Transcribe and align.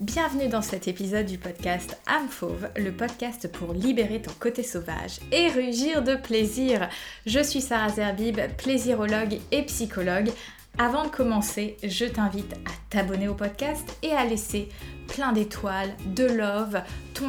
Bienvenue 0.00 0.46
dans 0.46 0.62
cet 0.62 0.86
épisode 0.86 1.26
du 1.26 1.38
podcast 1.38 2.00
Âme 2.06 2.28
Fauve, 2.28 2.68
le 2.76 2.92
podcast 2.92 3.50
pour 3.50 3.72
libérer 3.72 4.22
ton 4.22 4.30
côté 4.38 4.62
sauvage 4.62 5.18
et 5.32 5.48
rugir 5.48 6.04
de 6.04 6.14
plaisir. 6.14 6.88
Je 7.26 7.42
suis 7.42 7.60
Sarah 7.60 7.88
Zerbib, 7.88 8.38
plaisirologue 8.58 9.40
et 9.50 9.62
psychologue. 9.64 10.30
Avant 10.78 11.02
de 11.02 11.08
commencer, 11.08 11.76
je 11.82 12.04
t'invite 12.04 12.52
à 12.52 12.70
t'abonner 12.90 13.26
au 13.26 13.34
podcast 13.34 13.98
et 14.04 14.12
à 14.12 14.24
laisser 14.24 14.68
plein 15.08 15.32
d'étoiles, 15.32 15.96
de 16.14 16.26
love, 16.26 16.80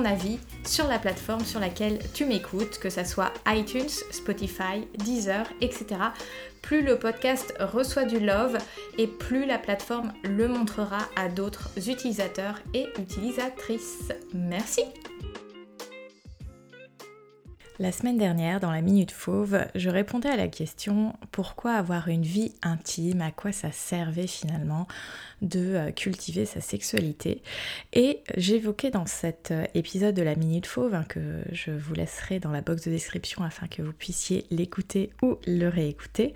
avis 0.05 0.39
sur 0.65 0.87
la 0.87 0.99
plateforme 0.99 1.43
sur 1.43 1.59
laquelle 1.59 1.99
tu 2.13 2.25
m'écoutes, 2.25 2.79
que 2.79 2.89
ce 2.89 3.03
soit 3.03 3.33
iTunes, 3.47 3.89
Spotify, 4.11 4.87
Deezer, 4.97 5.45
etc. 5.61 5.85
Plus 6.61 6.81
le 6.81 6.97
podcast 6.97 7.53
reçoit 7.59 8.05
du 8.05 8.19
love 8.19 8.57
et 8.97 9.07
plus 9.07 9.45
la 9.45 9.57
plateforme 9.57 10.13
le 10.23 10.47
montrera 10.47 10.99
à 11.15 11.29
d'autres 11.29 11.89
utilisateurs 11.89 12.59
et 12.73 12.87
utilisatrices. 12.99 14.11
Merci 14.33 14.83
la 17.79 17.93
semaine 17.93 18.17
dernière, 18.17 18.59
dans 18.59 18.71
la 18.71 18.81
Minute 18.81 19.11
Fauve, 19.11 19.65
je 19.73 19.89
répondais 19.89 20.27
à 20.27 20.35
la 20.35 20.49
question 20.49 21.13
pourquoi 21.31 21.73
avoir 21.73 22.09
une 22.09 22.23
vie 22.23 22.53
intime, 22.61 23.21
à 23.21 23.31
quoi 23.31 23.53
ça 23.53 23.71
servait 23.71 24.27
finalement 24.27 24.85
de 25.41 25.75
euh, 25.75 25.91
cultiver 25.91 26.45
sa 26.45 26.59
sexualité? 26.59 27.41
Et 27.93 28.21
j'évoquais 28.35 28.91
dans 28.91 29.05
cet 29.05 29.51
euh, 29.51 29.63
épisode 29.75 30.13
de 30.13 30.21
la 30.21 30.35
Minute 30.35 30.65
Fauve, 30.65 30.93
hein, 30.93 31.05
que 31.07 31.41
je 31.53 31.71
vous 31.71 31.93
laisserai 31.93 32.41
dans 32.41 32.51
la 32.51 32.61
box 32.61 32.83
de 32.83 32.91
description 32.91 33.43
afin 33.43 33.67
que 33.67 33.81
vous 33.81 33.93
puissiez 33.93 34.45
l'écouter 34.51 35.11
ou 35.21 35.37
le 35.47 35.69
réécouter, 35.69 36.33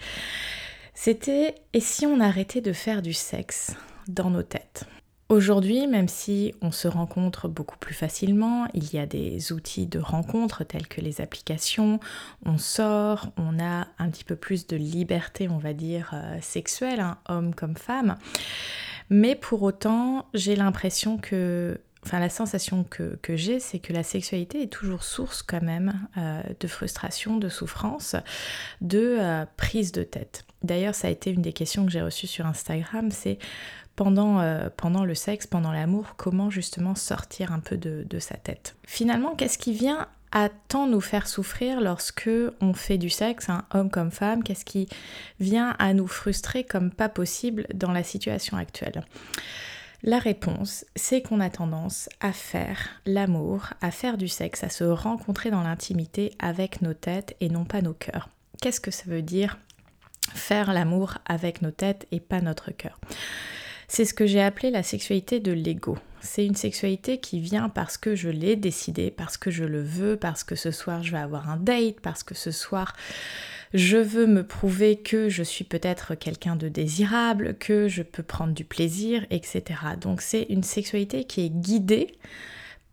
c'était 0.93 1.55
et 1.73 1.81
si 1.81 2.05
on 2.05 2.21
arrêtait 2.21 2.61
de 2.61 2.71
faire 2.71 3.01
du 3.01 3.13
sexe 3.13 3.75
dans 4.07 4.29
nos 4.29 4.43
têtes? 4.43 4.85
Aujourd'hui, 5.33 5.87
même 5.87 6.09
si 6.09 6.53
on 6.61 6.69
se 6.69 6.87
rencontre 6.87 7.47
beaucoup 7.47 7.79
plus 7.79 7.95
facilement, 7.95 8.67
il 8.75 8.93
y 8.93 8.99
a 8.99 9.07
des 9.07 9.51
outils 9.51 9.87
de 9.87 9.97
rencontre 9.97 10.63
tels 10.63 10.87
que 10.87 11.01
les 11.01 11.21
applications, 11.21 11.99
on 12.45 12.59
sort, 12.59 13.31
on 13.37 13.59
a 13.59 13.87
un 13.97 14.11
petit 14.11 14.25
peu 14.25 14.35
plus 14.35 14.67
de 14.67 14.77
liberté, 14.77 15.49
on 15.49 15.57
va 15.57 15.73
dire, 15.73 16.11
euh, 16.13 16.37
sexuelle, 16.39 16.99
hein, 16.99 17.17
homme 17.27 17.55
comme 17.55 17.75
femme. 17.75 18.15
Mais 19.09 19.33
pour 19.33 19.63
autant, 19.63 20.27
j'ai 20.35 20.55
l'impression 20.55 21.17
que 21.17 21.79
enfin 22.05 22.19
la 22.19 22.29
sensation 22.29 22.83
que, 22.83 23.17
j'ai, 23.29 23.59
c'est 23.59 23.79
que 23.79 23.93
la 23.93 24.03
sexualité 24.03 24.61
est 24.61 24.71
toujours 24.71 25.03
source 25.03 25.41
quand 25.41 25.63
même 25.63 26.07
euh, 26.17 26.43
de 26.59 26.67
frustration, 26.67 27.37
de 27.37 27.49
souffrance, 27.49 28.15
de 28.81 29.17
euh, 29.19 29.45
prise 29.57 29.93
de 29.93 30.03
tête. 30.03 30.45
D'ailleurs, 30.63 30.95
ça 30.95 31.07
a 31.07 31.11
été 31.11 31.31
une 31.31 31.41
des 31.41 31.53
questions 31.53 31.85
que 31.85 31.91
j'ai 31.91 32.01
reçues 32.01 32.27
sur 32.27 32.45
Instagram, 32.45 33.09
c'est 33.11 33.37
pendant, 33.95 34.39
euh, 34.39 34.69
pendant 34.75 35.05
le 35.05 35.15
sexe, 35.15 35.47
pendant 35.47 35.71
l'amour, 35.71 36.15
comment 36.17 36.49
justement 36.49 36.95
sortir 36.95 37.51
un 37.51 37.59
peu 37.59 37.77
de, 37.77 38.19
sa 38.19 38.35
tête. 38.35 38.75
Finalement, 38.85 39.35
qu'est-ce 39.35 39.57
qui 39.57 39.73
vient 39.73 40.07
à 40.31 40.49
tant 40.49 40.87
nous 40.87 41.01
faire 41.01 41.27
souffrir 41.27 41.79
lorsque 41.79 42.29
on 42.59 42.73
fait 42.73 42.97
du 42.97 43.09
sexe, 43.09 43.49
un 43.49 43.65
homme 43.73 43.91
comme 43.91 44.11
femme, 44.11 44.43
qu'est-ce 44.43 44.65
qui 44.65 44.89
vient 45.39 45.75
à 45.77 45.93
nous 45.93 46.07
frustrer 46.07 46.63
comme 46.63 46.89
pas 46.89 47.09
possible 47.09 47.67
dans 47.73 47.91
la 47.91 48.03
situation 48.03 48.57
actuelle? 48.57 49.03
La 50.05 50.19
réponse, 50.19 50.85
c'est 50.95 51.21
qu'on 51.21 51.39
a 51.39 51.49
tendance 51.49 52.09
à 52.19 52.33
faire 52.33 52.89
l'amour, 53.05 53.69
à 53.81 53.89
faire 53.89 54.17
du 54.17 54.27
sexe, 54.27 54.63
à 54.63 54.69
se 54.69 54.83
rencontrer 54.83 55.49
dans 55.49 55.63
l'intimité 55.63 56.33
avec 56.39 56.81
nos 56.81 56.93
têtes 56.93 57.37
et 57.39 57.47
non 57.47 57.63
pas 57.63 57.81
nos 57.81 57.93
cœurs. 57.93 58.27
Qu'est-ce 58.61 58.81
que 58.81 58.91
ça 58.91 59.05
veut 59.07 59.21
dire 59.21 59.59
faire 60.33 60.73
l'amour 60.73 61.19
avec 61.25 61.61
nos 61.61 61.71
têtes 61.71 62.07
et 62.11 62.19
pas 62.19 62.41
notre 62.41 62.71
cœur? 62.71 62.99
C'est 63.95 64.05
ce 64.05 64.15
que 64.15 64.25
j'ai 64.25 64.41
appelé 64.41 64.71
la 64.71 64.81
sexualité 64.81 65.39
de 65.39 65.51
l'ego. 65.51 65.99
C'est 66.19 66.47
une 66.47 66.55
sexualité 66.55 67.19
qui 67.19 67.39
vient 67.39 67.69
parce 67.69 67.95
que 67.95 68.15
je 68.15 68.29
l'ai 68.29 68.55
décidé, 68.55 69.11
parce 69.11 69.37
que 69.37 69.51
je 69.51 69.65
le 69.65 69.83
veux, 69.83 70.17
parce 70.17 70.43
que 70.43 70.55
ce 70.55 70.71
soir 70.71 71.03
je 71.03 71.11
vais 71.11 71.19
avoir 71.19 71.51
un 71.51 71.57
date, 71.57 71.99
parce 72.01 72.23
que 72.23 72.33
ce 72.33 72.49
soir 72.49 72.95
je 73.75 73.97
veux 73.97 74.25
me 74.25 74.41
prouver 74.41 74.97
que 74.97 75.29
je 75.29 75.43
suis 75.43 75.63
peut-être 75.63 76.15
quelqu'un 76.15 76.55
de 76.55 76.69
désirable, 76.69 77.55
que 77.59 77.87
je 77.87 78.01
peux 78.01 78.23
prendre 78.23 78.53
du 78.53 78.65
plaisir, 78.65 79.27
etc. 79.29 79.61
Donc 80.01 80.21
c'est 80.21 80.47
une 80.49 80.63
sexualité 80.63 81.25
qui 81.25 81.45
est 81.45 81.51
guidée 81.51 82.17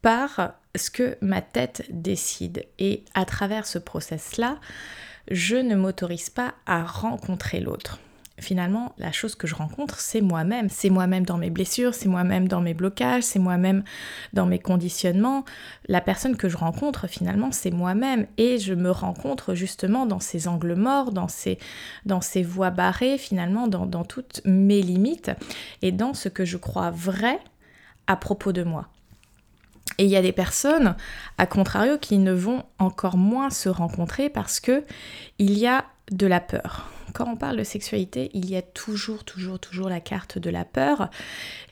par 0.02 0.52
ce 0.76 0.90
que 0.90 1.16
ma 1.22 1.40
tête 1.40 1.86
décide. 1.88 2.66
Et 2.78 3.06
à 3.14 3.24
travers 3.24 3.66
ce 3.66 3.78
process-là, 3.78 4.58
je 5.30 5.56
ne 5.56 5.76
m'autorise 5.76 6.28
pas 6.28 6.52
à 6.66 6.84
rencontrer 6.84 7.60
l'autre 7.60 8.00
finalement, 8.40 8.92
la 8.98 9.12
chose 9.12 9.34
que 9.34 9.46
je 9.46 9.54
rencontre, 9.54 10.00
c'est 10.00 10.20
moi-même. 10.20 10.68
C'est 10.68 10.90
moi-même 10.90 11.24
dans 11.24 11.38
mes 11.38 11.50
blessures, 11.50 11.94
c'est 11.94 12.08
moi-même 12.08 12.48
dans 12.48 12.60
mes 12.60 12.74
blocages, 12.74 13.22
c'est 13.22 13.38
moi-même 13.38 13.84
dans 14.32 14.46
mes 14.46 14.58
conditionnements. 14.58 15.44
La 15.88 16.00
personne 16.00 16.36
que 16.36 16.48
je 16.48 16.56
rencontre, 16.56 17.06
finalement, 17.06 17.52
c'est 17.52 17.70
moi-même. 17.70 18.26
Et 18.38 18.58
je 18.58 18.74
me 18.74 18.90
rencontre 18.90 19.54
justement 19.54 20.06
dans 20.06 20.20
ces 20.20 20.48
angles 20.48 20.74
morts, 20.74 21.12
dans 21.12 21.28
ces, 21.28 21.58
voies 22.42 22.70
barrées, 22.70 23.18
finalement, 23.18 23.68
dans, 23.68 23.86
dans 23.86 24.04
toutes 24.04 24.40
mes 24.44 24.82
limites 24.82 25.30
et 25.82 25.92
dans 25.92 26.14
ce 26.14 26.28
que 26.28 26.44
je 26.44 26.56
crois 26.56 26.90
vrai 26.90 27.38
à 28.06 28.16
propos 28.16 28.52
de 28.52 28.62
moi. 28.62 28.88
Et 29.98 30.04
il 30.04 30.10
y 30.10 30.16
a 30.16 30.22
des 30.22 30.32
personnes, 30.32 30.96
à 31.36 31.46
contrario, 31.46 31.98
qui 31.98 32.18
ne 32.18 32.32
vont 32.32 32.64
encore 32.78 33.16
moins 33.16 33.50
se 33.50 33.68
rencontrer 33.68 34.30
parce 34.30 34.60
que 34.60 34.84
il 35.38 35.58
y 35.58 35.66
a 35.66 35.84
de 36.10 36.26
la 36.26 36.40
peur 36.40 36.88
quand 37.12 37.28
on 37.28 37.36
parle 37.36 37.56
de 37.56 37.64
sexualité, 37.64 38.30
il 38.34 38.48
y 38.48 38.56
a 38.56 38.62
toujours, 38.62 39.24
toujours, 39.24 39.58
toujours 39.58 39.88
la 39.88 40.00
carte 40.00 40.38
de 40.38 40.50
la 40.50 40.64
peur. 40.64 41.10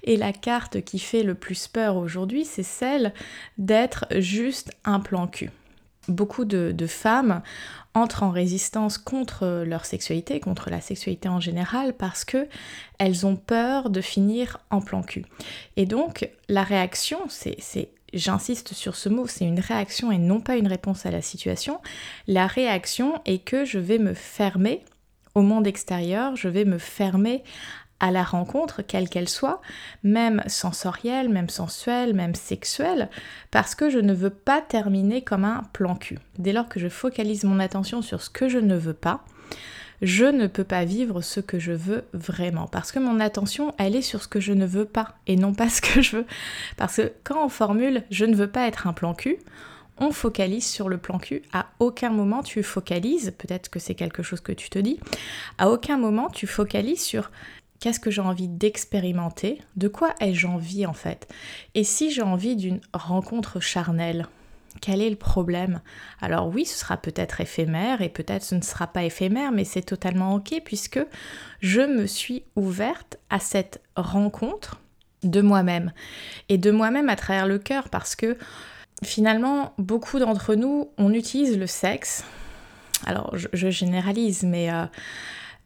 Et 0.04 0.16
la 0.16 0.32
carte 0.32 0.82
qui 0.82 0.99
fait 0.99 1.22
le 1.22 1.34
plus 1.34 1.69
peur 1.69 1.97
aujourd'hui, 1.97 2.44
c'est 2.44 2.62
celle 2.62 3.12
d'être 3.56 4.06
juste 4.19 4.71
un 4.84 5.00
plan 5.00 5.26
cul. 5.26 5.50
Beaucoup 6.09 6.47
de, 6.47 6.75
femmes 6.87 7.43
entrent 7.93 8.22
en 8.22 8.31
résistance 8.31 8.97
contre 8.97 9.65
leur 9.66 9.84
sexualité, 9.84 10.41
contre 10.41 10.71
la 10.71 10.81
sexualité 10.81 11.28
en 11.28 11.41
général, 11.41 11.93
parce 11.93 12.25
que 12.25 12.49
elles 12.99 13.26
ont 13.26 13.37
peur 13.37 13.91
de 13.91 14.00
finir 14.00 14.59
en 14.70 14.81
plan 14.81 15.03
cul. 15.03 15.26
Et 15.76 15.84
donc, 15.84 16.31
la 16.49 16.62
réaction, 16.62 17.19
c'est 17.28 17.91
j'insiste 18.15 18.72
sur 18.72 18.97
ce 18.97 19.09
mot, 19.09 19.26
c'est 19.26 19.44
une 19.44 19.60
réaction 19.60 20.10
et 20.10 20.19
non 20.19 20.41
pas 20.41 20.56
une 20.56 20.66
réponse 20.66 21.06
à 21.06 21.10
la 21.10 21.22
situation. 21.22 21.81
La 22.26 22.47
réaction 22.47 23.20
est 23.25 23.44
que 23.44 23.65
je 23.65 23.78
vais 23.78 23.99
me 23.99 24.15
fermer 24.15 24.82
monde 25.43 25.66
extérieur, 25.66 26.37
je 26.37 26.49
vais 26.49 26.65
me 26.65 26.78
fermer 26.78 27.43
à 28.00 28.10
la 28.10 28.22
rencontre, 28.22 28.82
quelle 28.82 29.09
qu'elle 29.09 29.28
soit, 29.28 29.60
même 30.03 30.43
sensorielle, 30.47 31.28
même 31.28 31.49
sensuelle, 31.49 32.15
même 32.15 32.34
sexuelle, 32.34 33.09
parce 33.50 33.75
que 33.75 33.91
je 33.91 33.99
ne 33.99 34.15
veux 34.15 34.31
pas 34.31 34.60
terminer 34.60 35.22
comme 35.22 35.44
un 35.44 35.65
plan 35.72 35.97
cul. 35.97 36.19
Dès 36.38 36.53
lors 36.53 36.69
que 36.69 36.78
je 36.78 36.88
focalise 36.88 37.44
mon 37.44 37.59
attention 37.59 38.03
sur 38.03 38.22
ce 38.22 38.31
que 38.31 38.49
je 38.49 38.59
ne 38.59 38.76
veux 38.76 38.94
pas, 38.94 39.25
je 40.00 40.26
ne 40.26 40.47
peux 40.47 40.65
pas 40.65 40.84
vivre 40.84 41.22
ce 41.22 41.41
que 41.41 41.59
je 41.59 41.72
veux 41.72 42.05
vraiment. 42.12 42.69
Parce 42.69 42.93
que 42.93 43.00
mon 43.00 43.19
attention, 43.19 43.75
elle 43.78 43.97
est 43.97 44.03
sur 44.03 44.22
ce 44.22 44.28
que 44.28 44.38
je 44.38 44.53
ne 44.53 44.66
veux 44.66 44.84
pas 44.84 45.16
et 45.26 45.34
non 45.34 45.53
pas 45.53 45.69
ce 45.69 45.81
que 45.81 46.00
je 46.00 46.19
veux. 46.19 46.26
Parce 46.76 46.97
que 46.97 47.12
quand 47.25 47.44
on 47.44 47.49
formule 47.49 48.05
je 48.10 48.25
ne 48.25 48.37
veux 48.37 48.50
pas 48.50 48.69
être 48.69 48.87
un 48.87 48.93
plan 48.93 49.15
cul, 49.15 49.38
on 50.00 50.10
focalise 50.10 50.66
sur 50.66 50.88
le 50.88 50.98
plan 50.98 51.19
cul. 51.19 51.42
À 51.53 51.66
aucun 51.78 52.10
moment 52.10 52.42
tu 52.42 52.62
focalises, 52.62 53.34
peut-être 53.36 53.69
que 53.69 53.78
c'est 53.78 53.94
quelque 53.94 54.22
chose 54.22 54.41
que 54.41 54.53
tu 54.53 54.70
te 54.70 54.78
dis, 54.78 54.98
à 55.59 55.70
aucun 55.70 55.98
moment 55.98 56.28
tu 56.31 56.47
focalises 56.47 57.03
sur 57.03 57.31
qu'est-ce 57.81 58.00
que 58.00 58.10
j'ai 58.10 58.20
envie 58.20 58.48
d'expérimenter, 58.48 59.60
de 59.76 59.88
quoi 59.88 60.14
ai-je 60.20 60.47
envie 60.47 60.87
en 60.87 60.92
fait. 60.92 61.28
Et 61.75 61.84
si 61.84 62.10
j'ai 62.10 62.22
envie 62.22 62.56
d'une 62.56 62.81
rencontre 62.92 63.60
charnelle, 63.60 64.26
quel 64.81 65.00
est 65.00 65.10
le 65.10 65.16
problème? 65.16 65.81
Alors 66.20 66.48
oui, 66.48 66.64
ce 66.64 66.78
sera 66.78 66.97
peut-être 66.97 67.41
éphémère 67.41 68.03
et 68.03 68.08
peut-être 68.08 68.44
ce 68.44 68.54
ne 68.54 68.62
sera 68.62 68.87
pas 68.87 69.04
éphémère, 69.04 69.53
mais 69.53 69.64
c'est 69.64 69.82
totalement 69.82 70.34
ok 70.34 70.60
puisque 70.64 71.00
je 71.61 71.81
me 71.81 72.06
suis 72.06 72.44
ouverte 72.56 73.19
à 73.31 73.40
cette 73.40 73.81
rencontre 73.96 74.81
de 75.25 75.40
moi-même 75.40 75.93
et 76.49 76.58
de 76.58 76.70
moi-même 76.70 77.08
à 77.08 77.17
travers 77.17 77.46
le 77.46 77.58
cœur 77.58 77.88
parce 77.88 78.14
que 78.14 78.37
finalement, 79.04 79.72
beaucoup 79.78 80.18
d'entre 80.18 80.54
nous, 80.54 80.90
on 80.98 81.12
utilise 81.12 81.56
le 81.56 81.66
sexe. 81.66 82.24
Alors, 83.06 83.34
je, 83.36 83.70
généralise, 83.70 84.42
mais 84.42 84.72
euh, 84.72 84.84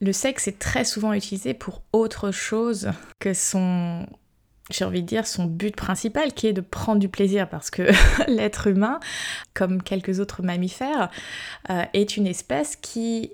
le 0.00 0.12
sexe 0.12 0.48
est 0.48 0.58
très 0.58 0.84
souvent 0.84 1.12
utilisé 1.12 1.54
pour 1.54 1.82
autre 1.92 2.30
chose 2.30 2.90
que 3.18 3.32
son, 3.32 4.06
j'ai 4.70 4.84
envie 4.84 5.02
de 5.02 5.06
dire, 5.06 5.26
son 5.26 5.46
but 5.46 5.74
principal, 5.74 6.34
qui 6.34 6.46
est 6.46 6.52
de 6.52 6.60
prendre 6.60 7.00
du 7.00 7.08
plaisir, 7.08 7.48
parce 7.48 7.70
que 7.70 7.90
l'être 8.28 8.66
humain, 8.66 9.00
comme 9.54 9.82
quelques 9.82 10.20
autres 10.20 10.42
mammifères, 10.42 11.10
euh, 11.70 11.84
est 11.94 12.16
une 12.16 12.26
espèce 12.26 12.76
qui 12.76 13.32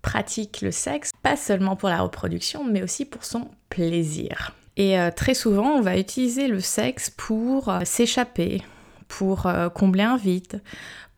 pratique 0.00 0.60
le 0.62 0.70
sexe, 0.70 1.10
pas 1.22 1.36
seulement 1.36 1.76
pour 1.76 1.88
la 1.90 2.00
reproduction, 2.00 2.64
mais 2.64 2.82
aussi 2.82 3.04
pour 3.04 3.24
son 3.24 3.48
plaisir. 3.68 4.54
Et 4.76 4.98
euh, 4.98 5.10
très 5.10 5.34
souvent, 5.34 5.76
on 5.76 5.80
va 5.82 5.98
utiliser 5.98 6.48
le 6.48 6.60
sexe 6.60 7.10
pour 7.10 7.72
s'échapper, 7.84 8.62
pour 9.16 9.46
euh, 9.46 9.68
combler 9.68 10.02
un 10.02 10.16
vide, 10.16 10.60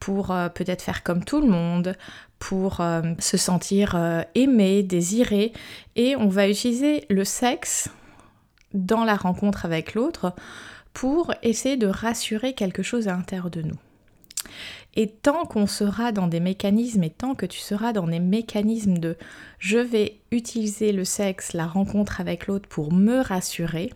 pour 0.00 0.30
euh, 0.30 0.50
peut-être 0.50 0.82
faire 0.82 1.02
comme 1.02 1.24
tout 1.24 1.40
le 1.40 1.48
monde, 1.48 1.96
pour 2.38 2.82
euh, 2.82 3.00
se 3.18 3.38
sentir 3.38 3.98
aimé, 4.34 4.82
désiré. 4.82 5.54
Et 5.94 6.14
on 6.14 6.28
va 6.28 6.46
utiliser 6.46 7.06
le 7.08 7.24
sexe 7.24 7.88
dans 8.74 9.04
la 9.04 9.16
rencontre 9.16 9.64
avec 9.64 9.94
l'autre 9.94 10.34
pour 10.92 11.32
essayer 11.42 11.78
de 11.78 11.86
rassurer 11.86 12.52
quelque 12.52 12.82
chose 12.82 13.08
à 13.08 13.12
l'intérieur 13.12 13.48
de 13.50 13.62
nous. 13.62 13.78
Et 14.96 15.08
tant 15.08 15.44
qu'on 15.44 15.66
sera 15.66 16.10
dans 16.10 16.26
des 16.26 16.40
mécanismes 16.40 17.04
et 17.04 17.10
tant 17.10 17.34
que 17.34 17.44
tu 17.44 17.60
seras 17.60 17.92
dans 17.92 18.06
des 18.06 18.18
mécanismes 18.18 18.96
de 18.96 19.16
je 19.58 19.78
vais 19.78 20.18
utiliser 20.30 20.92
le 20.92 21.04
sexe, 21.04 21.52
la 21.52 21.66
rencontre 21.66 22.20
avec 22.20 22.46
l'autre 22.46 22.68
pour 22.68 22.92
me 22.92 23.20
rassurer, 23.20 23.92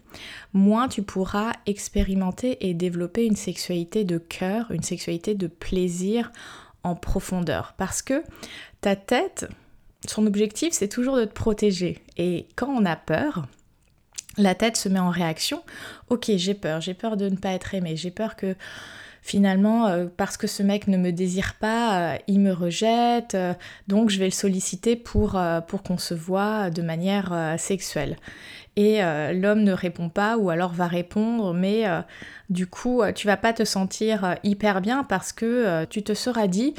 moins 0.53 0.89
tu 0.89 1.03
pourras 1.03 1.53
expérimenter 1.65 2.69
et 2.69 2.75
développer 2.75 3.25
une 3.25 3.37
sexualité 3.37 4.05
de 4.05 4.19
cœur, 4.19 4.71
une 4.71 4.83
sexualité 4.83 5.35
de 5.35 5.47
plaisir 5.47 6.31
en 6.83 6.95
profondeur. 6.95 7.75
Parce 7.79 8.03
que 8.03 8.23
ta 8.83 8.95
tête, 8.95 9.49
son 10.07 10.27
objectif, 10.27 10.75
c'est 10.75 10.89
toujours 10.89 11.17
de 11.17 11.25
te 11.25 11.33
protéger. 11.33 11.99
Et 12.19 12.47
quand 12.57 12.69
on 12.69 12.85
a 12.85 12.97
peur, 12.97 13.47
la 14.37 14.55
tête 14.55 14.77
se 14.77 14.89
met 14.89 14.99
en 14.99 15.11
réaction. 15.11 15.63
Ok, 16.09 16.31
j'ai 16.37 16.55
peur, 16.55 16.81
j'ai 16.81 16.95
peur 16.95 17.17
de 17.17 17.29
ne 17.29 17.37
pas 17.37 17.51
être 17.51 17.75
aimé, 17.75 17.97
j'ai 17.97 18.11
peur 18.11 18.37
que 18.37 18.55
finalement, 19.23 19.87
euh, 19.87 20.07
parce 20.17 20.37
que 20.37 20.47
ce 20.47 20.63
mec 20.63 20.89
ne 20.89 20.97
me 20.97 21.13
désire 21.13 21.55
pas, 21.55 22.15
euh, 22.15 22.19
il 22.27 22.41
me 22.41 22.53
rejette, 22.53 23.35
euh, 23.35 23.55
donc 23.89 24.11
je 24.11 24.19
vais 24.19 24.27
le 24.27 24.31
solliciter 24.31 24.97
pour, 24.97 25.41
pour 25.69 25.83
qu'on 25.83 25.99
se 25.99 26.15
voit 26.15 26.71
de 26.71 26.83
manière 26.83 27.57
sexuelle. 27.59 28.17
Et 28.77 29.01
l'homme 29.35 29.63
ne 29.63 29.73
répond 29.73 30.09
pas 30.09 30.39
ou 30.39 30.49
alors 30.49 30.73
va 30.73 30.87
répondre, 30.87 31.53
mais 31.53 31.85
du 32.49 32.67
coup, 32.67 33.03
tu 33.15 33.27
vas 33.27 33.37
pas 33.37 33.53
te 33.53 33.65
sentir 33.65 34.37
hyper 34.43 34.81
bien 34.81 35.05
parce 35.05 35.33
que 35.33 35.85
tu 35.87 36.03
te 36.03 36.15
seras 36.15 36.47
dit, 36.47 36.75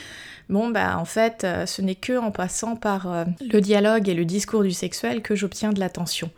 bon 0.49 0.69
bah 0.69 0.97
en 0.97 1.05
fait, 1.05 1.45
ce 1.65 1.81
n'est 1.81 1.95
que 1.95 2.17
en 2.17 2.31
passant 2.31 2.75
par 2.75 3.25
le 3.41 3.59
dialogue 3.59 4.09
et 4.09 4.13
le 4.13 4.25
discours 4.25 4.63
du 4.63 4.71
sexuel 4.71 5.21
que 5.21 5.35
j'obtiens 5.35 5.73
de 5.73 5.79
l'attention. 5.79 6.31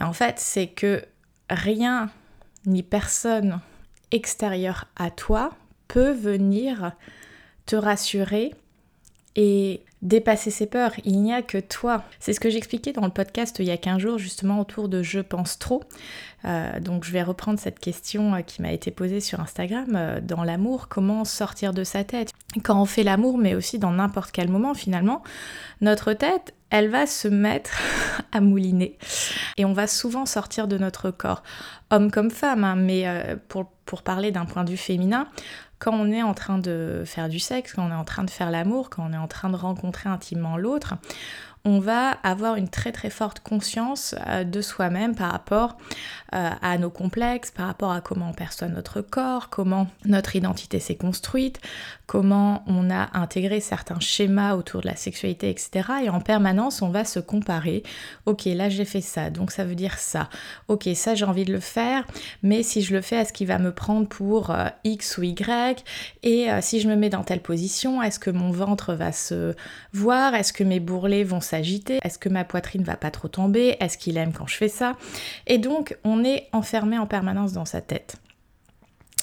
En 0.00 0.12
fait, 0.12 0.38
c'est 0.38 0.68
que 0.68 1.02
rien 1.50 2.08
ni 2.64 2.82
personne 2.82 3.60
extérieur 4.10 4.86
à 4.96 5.10
toi 5.10 5.50
peut 5.88 6.12
venir 6.12 6.92
te 7.66 7.76
rassurer 7.76 8.54
et 9.36 9.82
dépasser 10.02 10.50
ses 10.50 10.66
peurs. 10.66 10.92
Il 11.04 11.20
n'y 11.22 11.32
a 11.32 11.42
que 11.42 11.58
toi. 11.58 12.04
C'est 12.20 12.32
ce 12.32 12.40
que 12.40 12.50
j'expliquais 12.50 12.92
dans 12.92 13.04
le 13.04 13.10
podcast 13.10 13.56
il 13.58 13.66
y 13.66 13.70
a 13.70 13.76
15 13.76 13.98
jours 13.98 14.18
justement 14.18 14.60
autour 14.60 14.88
de 14.88 15.02
je 15.02 15.20
pense 15.20 15.58
trop. 15.58 15.82
Euh, 16.44 16.78
donc 16.78 17.04
je 17.04 17.12
vais 17.12 17.22
reprendre 17.22 17.58
cette 17.58 17.80
question 17.80 18.34
euh, 18.34 18.40
qui 18.42 18.62
m'a 18.62 18.72
été 18.72 18.90
posée 18.90 19.20
sur 19.20 19.40
Instagram. 19.40 19.88
Euh, 19.94 20.20
dans 20.20 20.44
l'amour, 20.44 20.88
comment 20.88 21.24
sortir 21.24 21.72
de 21.72 21.82
sa 21.82 22.04
tête? 22.04 22.30
Quand 22.62 22.80
on 22.80 22.84
fait 22.84 23.02
l'amour, 23.02 23.38
mais 23.38 23.54
aussi 23.54 23.78
dans 23.78 23.90
n'importe 23.90 24.30
quel 24.30 24.48
moment 24.48 24.74
finalement, 24.74 25.22
notre 25.80 26.12
tête, 26.12 26.54
elle 26.70 26.88
va 26.90 27.06
se 27.06 27.26
mettre 27.26 27.72
à 28.32 28.40
mouliner. 28.40 28.96
Et 29.56 29.64
on 29.64 29.72
va 29.72 29.86
souvent 29.86 30.26
sortir 30.26 30.68
de 30.68 30.78
notre 30.78 31.10
corps, 31.10 31.42
homme 31.90 32.10
comme 32.10 32.30
femme, 32.30 32.62
hein, 32.62 32.76
mais 32.76 33.06
pour, 33.48 33.66
pour 33.84 34.02
parler 34.02 34.30
d'un 34.30 34.44
point 34.44 34.64
de 34.64 34.70
vue 34.70 34.76
féminin, 34.76 35.26
quand 35.78 35.92
on 35.92 36.10
est 36.10 36.22
en 36.22 36.34
train 36.34 36.58
de 36.58 37.02
faire 37.06 37.28
du 37.28 37.38
sexe, 37.38 37.74
quand 37.74 37.86
on 37.86 37.90
est 37.90 37.94
en 37.94 38.04
train 38.04 38.24
de 38.24 38.30
faire 38.30 38.50
l'amour, 38.50 38.90
quand 38.90 39.04
on 39.08 39.12
est 39.12 39.18
en 39.18 39.28
train 39.28 39.50
de 39.50 39.56
rencontrer 39.56 40.08
intimement 40.08 40.56
l'autre, 40.56 40.94
on 41.64 41.80
va 41.80 42.10
avoir 42.22 42.56
une 42.56 42.68
très 42.68 42.92
très 42.92 43.10
forte 43.10 43.40
conscience 43.40 44.14
euh, 44.26 44.44
de 44.44 44.60
soi-même 44.60 45.14
par 45.14 45.32
rapport 45.32 45.76
euh, 46.34 46.50
à 46.60 46.78
nos 46.78 46.90
complexes, 46.90 47.50
par 47.50 47.66
rapport 47.66 47.90
à 47.90 48.00
comment 48.00 48.30
on 48.30 48.32
perçoit 48.32 48.68
notre 48.68 49.00
corps, 49.00 49.48
comment 49.48 49.86
notre 50.04 50.36
identité 50.36 50.78
s'est 50.78 50.96
construite, 50.96 51.60
comment 52.06 52.62
on 52.66 52.90
a 52.90 53.16
intégré 53.18 53.60
certains 53.60 54.00
schémas 54.00 54.54
autour 54.54 54.82
de 54.82 54.86
la 54.86 54.96
sexualité, 54.96 55.50
etc. 55.50 55.88
Et 56.04 56.10
en 56.10 56.20
permanence, 56.20 56.82
on 56.82 56.90
va 56.90 57.04
se 57.04 57.18
comparer. 57.18 57.82
Ok, 58.26 58.44
là 58.44 58.68
j'ai 58.68 58.84
fait 58.84 59.00
ça, 59.00 59.30
donc 59.30 59.50
ça 59.50 59.64
veut 59.64 59.74
dire 59.74 59.98
ça. 59.98 60.28
Ok, 60.68 60.88
ça 60.94 61.14
j'ai 61.14 61.24
envie 61.24 61.44
de 61.44 61.52
le 61.52 61.60
faire, 61.60 62.06
mais 62.42 62.62
si 62.62 62.82
je 62.82 62.94
le 62.94 63.00
fais, 63.00 63.16
est-ce 63.16 63.32
qu'il 63.32 63.46
va 63.46 63.58
me 63.58 63.72
prendre 63.72 64.06
pour 64.06 64.50
euh, 64.50 64.68
X 64.84 65.18
ou 65.18 65.22
Y? 65.22 65.84
Et 66.22 66.48
si 66.60 66.80
je 66.80 66.88
me 66.88 66.96
mets 66.96 67.10
dans 67.10 67.24
telle 67.24 67.40
position, 67.40 68.02
est-ce 68.02 68.18
que 68.18 68.30
mon 68.30 68.50
ventre 68.50 68.94
va 68.94 69.12
se 69.12 69.54
voir? 69.92 70.34
Est-ce 70.34 70.52
que 70.52 70.64
mes 70.64 70.80
bourrelets 70.80 71.24
vont 71.24 71.40
s'agiter. 71.48 71.98
Est-ce 72.02 72.18
que 72.18 72.28
ma 72.28 72.44
poitrine 72.44 72.82
va 72.82 72.96
pas 72.96 73.10
trop 73.10 73.28
tomber? 73.28 73.76
Est-ce 73.80 73.98
qu'il 73.98 74.16
aime 74.16 74.32
quand 74.32 74.46
je 74.46 74.56
fais 74.56 74.68
ça? 74.68 74.96
Et 75.46 75.58
donc, 75.58 75.96
on 76.04 76.24
est 76.24 76.48
enfermé 76.52 76.98
en 76.98 77.06
permanence 77.06 77.52
dans 77.52 77.64
sa 77.64 77.80
tête. 77.80 78.16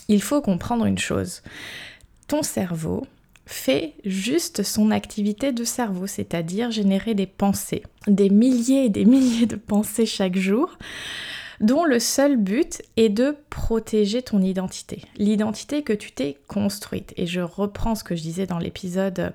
Il 0.08 0.22
faut 0.22 0.42
comprendre 0.42 0.86
une 0.86 0.98
chose. 0.98 1.42
Ton 2.28 2.44
cerveau 2.44 3.06
fait 3.46 3.94
juste 4.04 4.64
son 4.64 4.92
activité 4.92 5.52
de 5.52 5.64
cerveau, 5.64 6.08
c'est-à-dire 6.08 6.72
générer 6.72 7.14
des 7.14 7.28
pensées, 7.28 7.84
des 8.08 8.30
milliers 8.30 8.86
et 8.86 8.90
des 8.90 9.06
milliers 9.06 9.46
de 9.46 9.56
pensées 9.56 10.08
chaque 10.08 10.36
jour 10.36 10.78
dont 11.60 11.86
le 11.86 12.00
seul 12.00 12.38
but 12.38 12.82
est 12.98 13.10
de 13.10 13.36
protéger 13.50 14.22
ton 14.22 14.42
identité, 14.42 15.02
l'identité 15.18 15.84
que 15.84 15.94
tu 15.94 16.12
t'es 16.12 16.38
construite. 16.48 17.14
Et 17.18 17.28
je 17.28 17.42
reprends 17.42 17.96
ce 17.96 18.04
que 18.04 18.16
je 18.16 18.22
disais 18.22 18.46
dans 18.46 18.60
l'épisode 18.60 19.34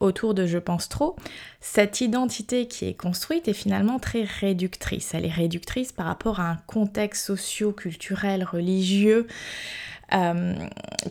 autour 0.00 0.34
de 0.34 0.46
Je 0.46 0.58
pense 0.58 0.88
trop, 0.88 1.16
cette 1.60 2.00
identité 2.00 2.66
qui 2.66 2.86
est 2.86 2.94
construite 2.94 3.48
est 3.48 3.54
finalement 3.54 3.98
très 3.98 4.22
réductrice. 4.22 5.14
Elle 5.14 5.26
est 5.26 5.30
réductrice 5.30 5.92
par 5.92 6.06
rapport 6.06 6.40
à 6.40 6.50
un 6.50 6.58
contexte 6.66 7.26
socio-culturel, 7.26 8.44
religieux, 8.44 9.26
euh, 10.14 10.54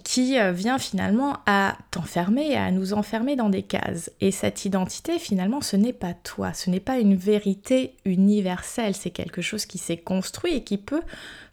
qui 0.03 0.39
euh, 0.39 0.51
vient 0.51 0.79
finalement 0.79 1.37
à 1.45 1.77
t'enfermer, 1.91 2.57
à 2.57 2.71
nous 2.71 2.93
enfermer 2.93 3.35
dans 3.35 3.49
des 3.49 3.61
cases. 3.61 4.11
Et 4.21 4.31
cette 4.31 4.65
identité, 4.65 5.19
finalement, 5.19 5.61
ce 5.61 5.75
n'est 5.75 5.93
pas 5.93 6.13
toi, 6.13 6.53
ce 6.53 6.69
n'est 6.69 6.79
pas 6.79 6.97
une 6.97 7.15
vérité 7.15 7.93
universelle, 8.05 8.95
c'est 8.95 9.11
quelque 9.11 9.41
chose 9.41 9.65
qui 9.65 9.77
s'est 9.77 9.97
construit 9.97 10.55
et 10.55 10.63
qui 10.63 10.77
peut 10.77 11.01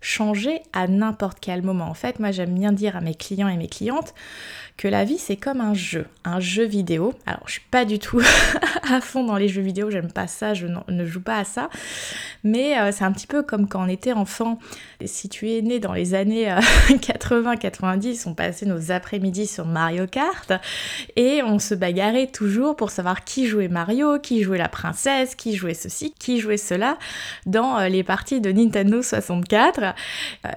changer 0.05 0.61
à 0.73 0.87
n'importe 0.87 1.39
quel 1.41 1.63
moment. 1.63 1.87
En 1.87 1.95
fait, 1.95 2.19
moi 2.19 2.31
j'aime 2.31 2.55
bien 2.55 2.73
dire 2.73 2.95
à 2.97 3.01
mes 3.01 3.15
clients 3.15 3.49
et 3.49 3.57
mes 3.57 3.69
clientes 3.69 4.15
que 4.77 4.87
la 4.87 5.05
vie 5.05 5.19
c'est 5.19 5.37
comme 5.37 5.61
un 5.61 5.73
jeu, 5.73 6.07
un 6.25 6.41
jeu 6.41 6.65
vidéo. 6.65 7.15
Alors 7.25 7.43
je 7.47 7.53
suis 7.53 7.63
pas 7.71 7.87
du 7.87 7.99
tout 7.99 8.21
à 8.83 9.01
fond 9.01 9.25
dans 9.25 9.37
les 9.37 9.49
jeux 9.49 9.63
vidéo, 9.63 9.91
j'aime 9.91 10.13
pas 10.13 10.27
ça, 10.27 10.53
je 10.53 10.67
ne 10.67 11.07
joue 11.07 11.23
pas 11.23 11.39
à 11.39 11.45
ça. 11.45 11.71
Mais 12.43 12.79
euh, 12.79 12.93
c'est 12.93 13.05
un 13.05 13.13
petit 13.13 13.27
peu 13.27 13.43
comme 13.43 13.67
quand 13.67 13.83
on 13.83 13.89
était 13.89 14.13
enfant. 14.13 14.59
Si 15.05 15.31
tu 15.31 15.51
es 15.51 15.63
né 15.63 15.81
dans 15.81 15.95
les 15.95 16.13
années 16.13 16.55
80-90, 17.43 18.29
on 18.29 18.35
passait 18.35 18.67
nos 18.67 18.91
après-midi 18.91 19.47
sur 19.47 19.67
Mario 19.67 20.07
Kart 20.07 20.53
et 21.17 21.43
on 21.43 21.59
se 21.59 21.75
bagarrait 21.75 22.29
toujours 22.29 22.77
pour 22.77 22.91
savoir 22.91 23.25
qui 23.25 23.47
jouait 23.47 23.69
Mario, 23.69 24.19
qui 24.19 24.43
jouait 24.43 24.59
la 24.59 24.69
princesse, 24.69 25.35
qui 25.35 25.57
jouait 25.57 25.75
ceci, 25.75 26.15
qui 26.19 26.41
jouait 26.41 26.57
cela 26.57 26.99
dans 27.47 27.79
euh, 27.79 27.89
les 27.89 28.03
parties 28.03 28.41
de 28.41 28.53
Nintendo 28.53 29.03
64. 29.03 29.83
Euh, 29.83 29.93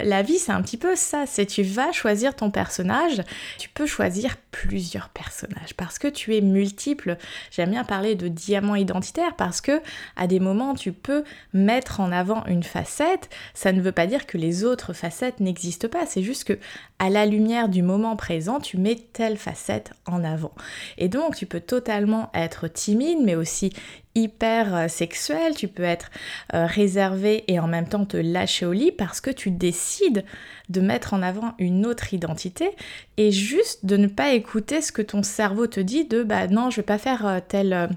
la 0.02 0.22
vie, 0.22 0.38
c'est 0.38 0.52
un 0.52 0.62
petit 0.62 0.76
peu 0.76 0.94
ça, 0.96 1.24
c'est 1.26 1.46
tu 1.46 1.62
vas 1.62 1.92
choisir 1.92 2.34
ton 2.34 2.50
personnage, 2.50 3.22
tu 3.58 3.68
peux 3.68 3.86
choisir 3.86 4.36
plusieurs 4.50 5.08
personnages 5.08 5.74
parce 5.76 5.98
que 5.98 6.08
tu 6.08 6.36
es 6.36 6.40
multiple. 6.40 7.16
J'aime 7.50 7.70
bien 7.70 7.84
parler 7.84 8.14
de 8.14 8.28
diamant 8.28 8.74
identitaire 8.74 9.34
parce 9.36 9.60
que 9.60 9.80
à 10.16 10.26
des 10.26 10.40
moments 10.40 10.74
tu 10.74 10.92
peux 10.92 11.24
mettre 11.52 12.00
en 12.00 12.12
avant 12.12 12.44
une 12.46 12.62
facette, 12.62 13.28
ça 13.54 13.72
ne 13.72 13.80
veut 13.80 13.92
pas 13.92 14.06
dire 14.06 14.26
que 14.26 14.38
les 14.38 14.64
autres 14.64 14.92
facettes 14.92 15.40
n'existent 15.40 15.88
pas, 15.88 16.06
c'est 16.06 16.22
juste 16.22 16.44
que 16.44 16.58
à 16.98 17.10
la 17.10 17.26
lumière 17.26 17.68
du 17.68 17.82
moment 17.82 18.16
présent, 18.16 18.58
tu 18.60 18.76
mets 18.76 18.96
telle 19.12 19.36
facette 19.36 19.92
en 20.06 20.24
avant. 20.24 20.52
Et 20.96 21.08
donc 21.08 21.36
tu 21.36 21.46
peux 21.46 21.60
totalement 21.60 22.30
être 22.34 22.68
timide 22.68 23.18
mais 23.22 23.36
aussi 23.36 23.72
hyper 24.14 24.74
euh, 24.74 24.88
sexuel, 24.88 25.54
tu 25.54 25.68
peux 25.68 25.84
être 25.84 26.10
euh, 26.54 26.66
réservé 26.66 27.44
et 27.46 27.60
en 27.60 27.68
même 27.68 27.88
temps 27.88 28.04
te 28.04 28.16
lâcher 28.16 28.66
au 28.66 28.72
lit 28.72 28.90
parce 28.90 29.20
que 29.20 29.30
tu 29.30 29.50
décides 29.50 30.24
de 30.68 30.80
mettre 30.80 31.14
en 31.14 31.22
avant 31.22 31.54
une 31.58 31.86
autre 31.86 32.12
identité 32.14 32.70
et 33.16 33.30
juste 33.30 33.86
de 33.86 33.96
ne 33.96 34.08
pas 34.08 34.32
écouter 34.32 34.82
ce 34.82 34.92
que 34.92 35.02
ton 35.02 35.22
cerveau 35.22 35.66
te 35.66 35.80
dit 35.80 36.04
de 36.04 36.22
bah 36.22 36.48
non, 36.48 36.70
je 36.70 36.76
vais 36.76 36.82
pas 36.82 36.98
faire 36.98 37.26
euh, 37.26 37.38
telle 37.46 37.88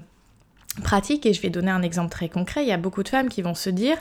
pratique 0.82 1.26
et 1.26 1.32
je 1.34 1.42
vais 1.42 1.50
donner 1.50 1.70
un 1.70 1.82
exemple 1.82 2.10
très 2.10 2.28
concret. 2.28 2.62
Il 2.62 2.68
y 2.68 2.72
a 2.72 2.78
beaucoup 2.78 3.02
de 3.02 3.08
femmes 3.08 3.28
qui 3.28 3.42
vont 3.42 3.54
se 3.54 3.70
dire 3.70 3.98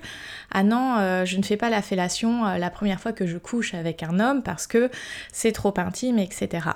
ah 0.52 0.64
non, 0.64 1.26
je 1.26 1.38
ne 1.38 1.44
fais 1.44 1.58
pas 1.58 1.70
la 1.70 1.82
fellation 1.82 2.46
la 2.46 2.70
première 2.70 3.00
fois 3.00 3.12
que 3.12 3.26
je 3.26 3.38
couche 3.38 3.74
avec 3.74 4.04
un 4.04 4.20
homme 4.20 4.42
parce 4.42 4.68
que 4.68 4.90
c'est 5.32 5.52
trop 5.52 5.74
intime, 5.78 6.18
etc. 6.20 6.70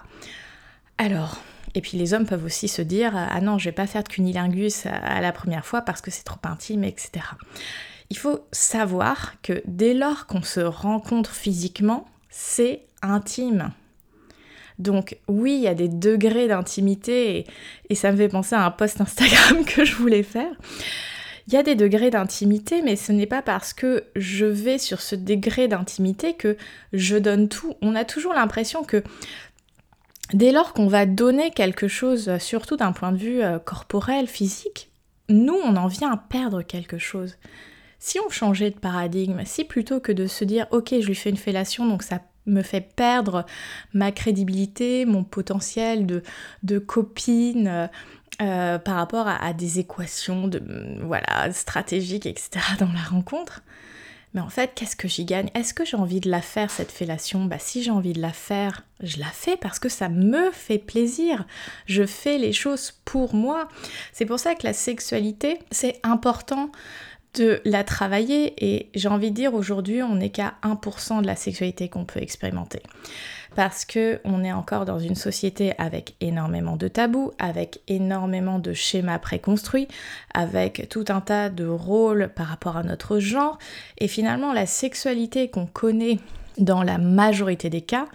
Alors, 0.98 1.38
et 1.75 1.82
puis 1.82 1.98
les 1.98 2.14
hommes 2.14 2.25
peuvent 2.25 2.44
aussi 2.44 2.68
se 2.68 2.82
dire 2.82 3.14
ah 3.16 3.40
non, 3.42 3.58
je 3.58 3.66
vais 3.66 3.74
pas 3.74 3.88
faire 3.88 4.04
de 4.04 4.10
cunilingus 4.10 4.86
à 4.86 5.22
la 5.22 5.32
première 5.32 5.66
fois 5.66 5.82
parce 5.82 6.02
que 6.02 6.12
c'est 6.12 6.24
trop 6.24 6.40
intime, 6.44 6.84
etc. 6.84 7.25
Il 8.10 8.18
faut 8.18 8.46
savoir 8.52 9.34
que 9.42 9.62
dès 9.66 9.94
lors 9.94 10.28
qu'on 10.28 10.44
se 10.44 10.60
rencontre 10.60 11.32
physiquement, 11.32 12.06
c'est 12.30 12.82
intime. 13.02 13.72
Donc 14.79 15.17
oui, 15.27 15.55
il 15.55 15.62
y 15.62 15.67
a 15.67 15.74
des 15.74 15.88
degrés 15.88 16.48
d'intimité 16.48 17.46
et, 17.89 17.96
ça 17.96 18.12
me 18.12 18.17
fait 18.17 18.27
penser 18.27 18.55
à 18.55 18.65
un 18.65 18.72
post 18.72 19.00
Instagram 19.01 19.63
que 19.67 19.86
je 19.86 19.96
voulais 19.96 20.24
faire. 20.24 20.51
Il 21.48 21.53
y 21.53 21.58
a 21.58 21.63
des 21.63 21.75
degrés 21.75 22.10
d'intimité, 22.10 22.82
mais 22.82 22.96
ce 22.96 23.12
n'est 23.12 23.27
pas 23.27 23.44
parce 23.44 23.72
que 23.74 24.05
je 24.15 24.46
vais 24.46 24.79
sur 24.79 25.00
ce 25.00 25.15
degré 25.15 25.67
d'intimité 25.67 26.34
que 26.34 26.58
je 26.91 27.17
donne 27.17 27.50
tout. 27.50 27.75
On 27.82 27.96
a 27.96 28.03
toujours 28.03 28.34
l'impression 28.34 28.84
que 28.84 29.03
dès 30.34 30.51
lors 30.51 30.74
qu'on 30.74 30.88
va 30.88 31.05
donner 31.05 31.51
quelque 31.51 31.88
chose, 31.88 32.38
surtout 32.39 32.77
d'un 32.77 32.94
point 32.94 33.12
de 33.12 33.17
vue 33.17 33.44
euh, 33.44 33.60
corporel, 33.60 34.25
physique, 34.25 34.89
nous, 35.29 35.58
on 35.63 35.75
en 35.75 35.88
vient 35.88 36.12
à 36.12 36.17
perdre 36.17 36.63
quelque 36.63 36.98
chose. 36.98 37.38
si 38.00 38.20
on 38.20 38.29
changeait 38.29 38.72
de 38.72 38.79
paradigme, 38.79 39.41
si 39.46 39.63
plutôt 39.63 40.00
que 40.00 40.12
de 40.12 40.27
se 40.27 40.44
dire 40.46 40.67
ok 40.72 40.96
je 41.00 41.08
lui 41.08 41.15
fais 41.15 41.29
une 41.29 41.38
fellation 41.38 41.88
donc 41.88 42.03
ça 42.03 42.20
me 42.46 42.62
fait 42.62 42.82
perdre 42.82 43.46
ma 43.94 44.12
crédibilité, 44.12 45.06
mon 45.06 45.24
potentiel 45.24 46.06
de, 46.64 46.80
copine 46.80 47.90
euh, 48.42 48.78
par 48.78 48.96
rapport 48.96 49.28
à, 49.28 49.54
des 49.54 49.80
équations 49.80 50.48
de, 50.48 50.62
voilà, 51.04 51.52
stratégiques, 51.52 52.25
etc. 52.25 52.60
dans 52.80 52.92
la 52.92 53.02
rencontre, 53.02 53.62
mais 54.36 54.42
en 54.42 54.50
fait, 54.50 54.74
qu'est-ce 54.75 54.98
que 54.98 55.08
j'y 55.08 55.24
gagne? 55.24 55.50
Est-ce 55.56 55.74
que 55.74 55.86
j'ai 55.86 55.96
envie 55.96 56.20
de 56.20 56.30
la 56.30 56.42
faire, 56.42 56.70
cette 56.70 56.92
fellation? 56.92 57.46
Bah 57.46 57.56
si 57.58 57.82
j'ai 57.82 57.92
envie 57.92 58.12
de 58.12 58.20
la 58.20 58.34
faire, 58.34 58.84
je 59.02 59.18
la 59.18 59.28
fais 59.28 59.56
parce 59.56 59.80
que 59.80 59.88
ça 59.88 60.10
me 60.10 60.52
fait 60.52 60.78
plaisir. 60.78 61.46
Je 61.86 62.06
fais 62.06 62.38
les 62.38 62.52
choses 62.52 63.00
pour 63.06 63.34
moi. 63.34 63.70
C'est 64.12 64.25
pour 64.25 64.38
ça 64.38 64.54
que 64.54 64.68
la 64.68 64.74
sexualité, 64.74 65.60
c'est 65.72 66.02
important 66.04 66.70
de 67.36 67.62
la 67.65 67.84
travailler 67.84 68.54
et 68.58 68.89
j'ai 68.96 69.08
envie 69.08 69.32
de 69.32 69.36
dire 69.36 69.54
aujourd'hui 69.54 70.01
on 70.01 70.15
n'est 70.15 70.30
qu'à 70.30 70.56
1% 70.63 71.22
de 71.22 71.27
la 71.27 71.36
sexualité 71.36 71.89
qu'on 71.89 72.06
peut 72.06 72.22
expérimenter. 72.22 72.82
Parce 73.56 73.86
que 73.86 74.20
on 74.25 74.44
est 74.44 74.51
encore 74.51 74.84
dans 74.84 75.00
une 75.00 75.15
société 75.15 75.74
avec 75.77 76.15
énormément 76.20 76.75
de 76.75 76.89
tabous, 76.89 77.32
avec 77.39 77.80
énormément 77.88 78.60
de 78.60 78.74
schémas 78.74 79.20
préconstruits, 79.20 79.88
avec 80.34 80.89
tout 80.89 81.06
un 81.08 81.22
tas 81.22 81.50
de 81.50 81.65
rôles 81.65 82.30
par 82.36 82.48
rapport 82.48 82.75
à 82.75 82.84
notre 82.84 83.20
genre. 83.20 83.58
Et 83.98 84.08
finalement 84.08 84.51
la 84.51 84.65
sexualité 84.65 85.50
qu'on 85.50 85.68
connaît 85.68 86.20
dans 86.58 86.84
la 86.84 86.98
majorité 86.98 87.70
des 87.70 87.82
cas, 87.82 88.08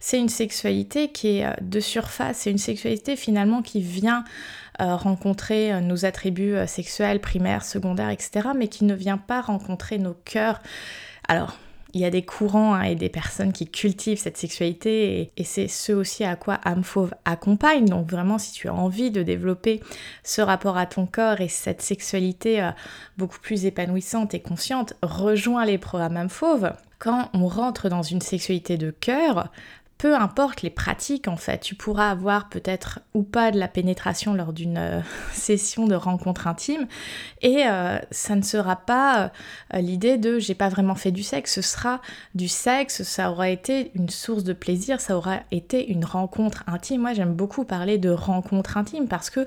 c'est 0.00 0.18
une 0.18 0.28
sexualité 0.28 1.08
qui 1.08 1.38
est 1.38 1.46
euh, 1.46 1.52
de 1.60 1.80
surface, 1.80 2.38
c'est 2.38 2.50
une 2.50 2.58
sexualité 2.58 3.16
finalement 3.16 3.62
qui 3.62 3.80
vient 3.80 4.24
rencontrer 4.78 5.72
euh, 5.72 5.80
nos 5.80 6.04
attributs 6.04 6.56
sexuels 6.66 7.20
primaires, 7.20 7.64
secondaires, 7.64 8.10
etc., 8.10 8.48
mais 8.56 8.68
qui 8.68 8.84
ne 8.84 8.94
vient 8.94 9.18
pas 9.18 9.40
rencontrer 9.40 9.98
nos 9.98 10.14
cœurs. 10.14 10.60
Alors, 11.28 11.56
il 11.94 12.00
y 12.02 12.04
a 12.04 12.10
des 12.10 12.22
courants 12.22 12.74
hein, 12.74 12.82
et 12.82 12.94
des 12.94 13.08
personnes 13.08 13.52
qui 13.52 13.66
cultivent 13.66 14.18
cette 14.18 14.36
sexualité 14.36 15.32
et, 15.36 15.44
c'est 15.44 15.68
ce 15.68 15.92
aussi 15.92 16.22
à 16.24 16.36
quoi 16.36 16.60
âme 16.64 16.84
fauve 16.84 17.14
accompagne. 17.24 17.86
Donc 17.86 18.10
vraiment, 18.10 18.38
si 18.38 18.52
tu 18.52 18.68
as 18.68 18.74
envie 18.74 19.10
de 19.10 19.22
développer 19.22 19.80
ce 20.22 20.42
rapport 20.42 20.76
à 20.76 20.86
ton 20.86 21.06
corps 21.06 21.40
et 21.40 21.48
cette 21.48 21.80
sexualité 21.80 22.62
euh, 22.62 22.70
beaucoup 23.16 23.38
plus 23.40 23.64
épanouissante 23.64 24.34
et 24.34 24.40
consciente, 24.40 24.94
rejoins 25.02 25.64
les 25.64 25.78
programmes 25.78 26.16
âme 26.16 26.28
fauve. 26.28 26.72
Quand 26.98 27.30
on 27.32 27.46
rentre 27.46 27.88
dans 27.88 28.02
une 28.02 28.20
sexualité 28.20 28.76
de 28.76 28.90
cœur, 28.90 29.52
peu 29.98 30.14
importe 30.14 30.62
les 30.62 30.70
pratiques 30.70 31.26
en 31.26 31.36
fait, 31.36 31.58
tu 31.58 31.74
pourras 31.74 32.10
avoir 32.10 32.48
peut-être 32.48 33.00
ou 33.14 33.24
pas 33.24 33.50
de 33.50 33.58
la 33.58 33.66
pénétration 33.66 34.32
lors 34.32 34.52
d'une 34.52 34.78
euh, 34.78 35.00
session 35.32 35.86
de 35.86 35.96
rencontre 35.96 36.46
intime. 36.46 36.86
Et 37.42 37.66
euh, 37.66 37.98
ça 38.12 38.36
ne 38.36 38.42
sera 38.42 38.76
pas 38.76 39.32
euh, 39.74 39.78
l'idée 39.80 40.16
de 40.16 40.38
j'ai 40.38 40.54
pas 40.54 40.68
vraiment 40.68 40.94
fait 40.94 41.10
du 41.10 41.24
sexe, 41.24 41.54
ce 41.54 41.62
sera 41.62 42.00
du 42.36 42.46
sexe, 42.46 43.02
ça 43.02 43.30
aura 43.30 43.50
été 43.50 43.90
une 43.94 44.08
source 44.08 44.44
de 44.44 44.52
plaisir, 44.52 45.00
ça 45.00 45.16
aura 45.16 45.40
été 45.50 45.90
une 45.90 46.04
rencontre 46.04 46.62
intime. 46.68 47.00
Moi 47.00 47.12
j'aime 47.12 47.34
beaucoup 47.34 47.64
parler 47.64 47.98
de 47.98 48.10
rencontre 48.10 48.76
intime 48.76 49.08
parce 49.08 49.30
que 49.30 49.46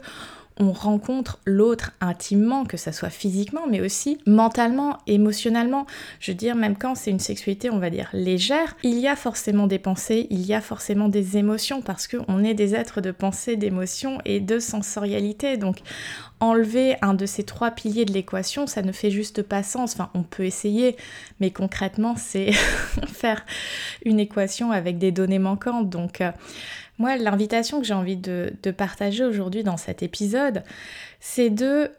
on 0.61 0.71
rencontre 0.71 1.39
l'autre 1.45 1.91
intimement, 2.01 2.65
que 2.65 2.77
ça 2.77 2.91
soit 2.91 3.09
physiquement, 3.09 3.63
mais 3.67 3.81
aussi 3.81 4.19
mentalement, 4.27 4.99
émotionnellement. 5.07 5.87
Je 6.19 6.31
veux 6.31 6.37
dire, 6.37 6.55
même 6.55 6.77
quand 6.77 6.93
c'est 6.93 7.09
une 7.09 7.19
sexualité, 7.19 7.71
on 7.71 7.79
va 7.79 7.89
dire, 7.89 8.09
légère, 8.13 8.77
il 8.83 8.99
y 8.99 9.07
a 9.07 9.15
forcément 9.15 9.65
des 9.65 9.79
pensées, 9.79 10.27
il 10.29 10.45
y 10.45 10.53
a 10.53 10.61
forcément 10.61 11.09
des 11.09 11.37
émotions, 11.37 11.81
parce 11.81 12.07
qu'on 12.07 12.43
est 12.43 12.53
des 12.53 12.75
êtres 12.75 13.01
de 13.01 13.09
pensée, 13.09 13.55
d'émotion 13.55 14.19
et 14.23 14.39
de 14.39 14.59
sensorialité. 14.59 15.57
Donc, 15.57 15.79
enlever 16.39 16.95
un 17.01 17.15
de 17.15 17.25
ces 17.25 17.43
trois 17.43 17.71
piliers 17.71 18.05
de 18.05 18.13
l'équation, 18.13 18.67
ça 18.67 18.83
ne 18.83 18.91
fait 18.91 19.09
juste 19.09 19.41
pas 19.41 19.63
sens. 19.63 19.93
Enfin, 19.93 20.11
on 20.13 20.21
peut 20.21 20.45
essayer, 20.45 20.95
mais 21.39 21.49
concrètement, 21.49 22.15
c'est 22.15 22.51
faire 23.07 23.43
une 24.05 24.19
équation 24.19 24.71
avec 24.71 24.99
des 24.99 25.11
données 25.11 25.39
manquantes. 25.39 25.89
Donc, 25.89 26.21
euh, 26.21 26.31
moi, 27.01 27.17
l'invitation 27.17 27.79
que 27.79 27.85
j'ai 27.85 27.95
envie 27.95 28.15
de, 28.15 28.53
partager 28.77 29.25
aujourd'hui 29.25 29.63
dans 29.63 29.75
cet 29.75 30.03
épisode, 30.03 30.63
c'est 31.19 31.49
de 31.49 31.91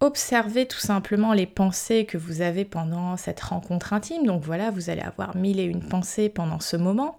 observer 0.00 0.66
tout 0.66 0.78
simplement 0.78 1.32
les 1.32 1.46
pensées 1.46 2.04
que 2.04 2.18
vous 2.18 2.40
avez 2.40 2.64
pendant 2.64 3.16
cette 3.16 3.40
rencontre 3.40 3.92
intime. 3.92 4.26
Donc 4.26 4.42
voilà, 4.42 4.70
vous 4.70 4.90
allez 4.90 5.00
avoir 5.00 5.36
mille 5.36 5.60
et 5.60 5.64
une 5.64 5.82
pensées 5.82 6.28
pendant 6.28 6.60
ce 6.60 6.76
moment, 6.76 7.16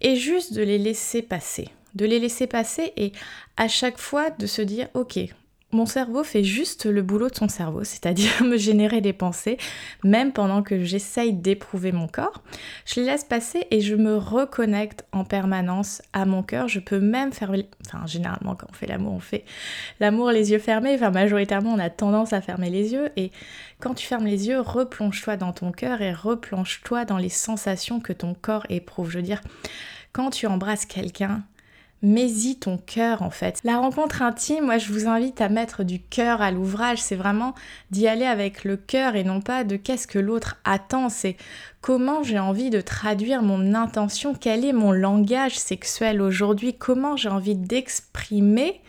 et 0.00 0.16
juste 0.16 0.52
de 0.52 0.62
les 0.62 0.78
laisser 0.78 1.22
passer. 1.22 1.68
De 1.94 2.06
les 2.06 2.18
laisser 2.18 2.46
passer 2.46 2.92
et 2.96 3.12
à 3.56 3.68
chaque 3.68 3.98
fois 3.98 4.30
de 4.30 4.46
se 4.46 4.62
dire, 4.62 4.88
ok, 4.94 5.18
mon 5.72 5.86
cerveau 5.86 6.24
fait 6.24 6.42
juste 6.42 6.86
le 6.86 7.02
boulot 7.02 7.28
de 7.28 7.34
son 7.34 7.48
cerveau, 7.48 7.84
c'est-à-dire 7.84 8.30
me 8.44 8.56
générer 8.56 9.00
des 9.00 9.12
pensées, 9.12 9.56
même 10.02 10.32
pendant 10.32 10.62
que 10.62 10.82
j'essaye 10.84 11.32
d'éprouver 11.32 11.92
mon 11.92 12.08
corps. 12.08 12.42
Je 12.86 13.00
les 13.00 13.06
laisse 13.06 13.24
passer 13.24 13.66
et 13.70 13.80
je 13.80 13.94
me 13.94 14.16
reconnecte 14.16 15.04
en 15.12 15.24
permanence 15.24 16.02
à 16.12 16.24
mon 16.24 16.42
cœur. 16.42 16.68
Je 16.68 16.80
peux 16.80 16.98
même 16.98 17.32
faire... 17.32 17.52
Enfin, 17.86 18.06
généralement, 18.06 18.54
quand 18.56 18.66
on 18.70 18.74
fait 18.74 18.86
l'amour, 18.86 19.14
on 19.14 19.20
fait 19.20 19.44
l'amour 20.00 20.30
les 20.30 20.50
yeux 20.50 20.58
fermés. 20.58 20.94
Enfin, 20.94 21.10
majoritairement, 21.10 21.72
on 21.74 21.78
a 21.78 21.90
tendance 21.90 22.32
à 22.32 22.40
fermer 22.40 22.70
les 22.70 22.92
yeux. 22.92 23.10
Et 23.16 23.30
quand 23.78 23.94
tu 23.94 24.06
fermes 24.06 24.26
les 24.26 24.48
yeux, 24.48 24.60
replonge-toi 24.60 25.36
dans 25.36 25.52
ton 25.52 25.72
cœur 25.72 26.02
et 26.02 26.12
replonge-toi 26.12 27.04
dans 27.04 27.18
les 27.18 27.28
sensations 27.28 28.00
que 28.00 28.12
ton 28.12 28.34
corps 28.34 28.66
éprouve. 28.68 29.10
Je 29.10 29.18
veux 29.18 29.24
dire, 29.24 29.40
quand 30.12 30.30
tu 30.30 30.46
embrasses 30.46 30.86
quelqu'un, 30.86 31.42
mets-y 32.02 32.56
ton 32.56 32.78
cœur 32.78 33.22
en 33.22 33.30
fait. 33.30 33.60
La 33.64 33.78
rencontre 33.78 34.22
intime, 34.22 34.64
moi 34.64 34.78
je 34.78 34.92
vous 34.92 35.06
invite 35.06 35.40
à 35.40 35.48
mettre 35.48 35.84
du 35.84 36.00
cœur 36.00 36.40
à 36.40 36.50
l'ouvrage, 36.50 37.02
c'est 37.02 37.16
vraiment 37.16 37.54
d'y 37.90 38.08
aller 38.08 38.24
avec 38.24 38.64
le 38.64 38.76
cœur 38.76 39.16
et 39.16 39.24
non 39.24 39.40
pas 39.40 39.64
de 39.64 39.76
qu'est-ce 39.76 40.06
que 40.06 40.18
l'autre 40.18 40.56
attend, 40.64 41.08
c'est 41.08 41.36
comment 41.80 42.22
j'ai 42.22 42.38
envie 42.38 42.70
de 42.70 42.80
traduire 42.80 43.42
mon 43.42 43.74
intention, 43.74 44.34
quel 44.34 44.64
est 44.64 44.72
mon 44.72 44.92
langage 44.92 45.58
sexuel 45.58 46.22
aujourd'hui, 46.22 46.74
comment 46.74 47.16
j'ai 47.16 47.28
envie 47.28 47.56
d'exprimer 47.56 48.80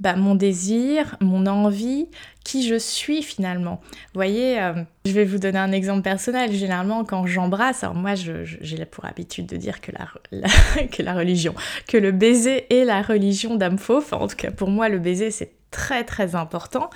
bah, 0.00 0.16
mon 0.16 0.34
désir, 0.34 1.16
mon 1.20 1.46
envie, 1.46 2.08
qui 2.44 2.66
je 2.66 2.78
suis 2.78 3.22
finalement. 3.22 3.80
Vous 3.82 4.18
voyez, 4.18 4.60
euh, 4.60 4.74
je 5.06 5.12
vais 5.12 5.24
vous 5.24 5.38
donner 5.38 5.58
un 5.58 5.72
exemple 5.72 6.02
personnel. 6.02 6.52
Généralement, 6.52 7.04
quand 7.04 7.26
j'embrasse, 7.26 7.82
alors 7.82 7.96
moi 7.96 8.14
j'ai 8.14 8.84
pour 8.84 9.06
habitude 9.06 9.46
de 9.46 9.56
dire 9.56 9.80
que 9.80 9.90
la, 9.90 10.46
que 10.92 11.02
la 11.02 11.14
religion, 11.14 11.54
que 11.88 11.96
le 11.96 12.12
baiser 12.12 12.72
est 12.72 12.84
la 12.84 13.02
religion 13.02 13.56
d'âme 13.56 13.78
fauve. 13.78 14.12
en 14.12 14.28
tout 14.28 14.36
cas, 14.36 14.50
pour 14.50 14.68
moi, 14.68 14.88
le 14.88 14.98
baiser 14.98 15.30
c'est 15.30 15.52
très 15.70 16.04
très 16.04 16.36
important. 16.36 16.90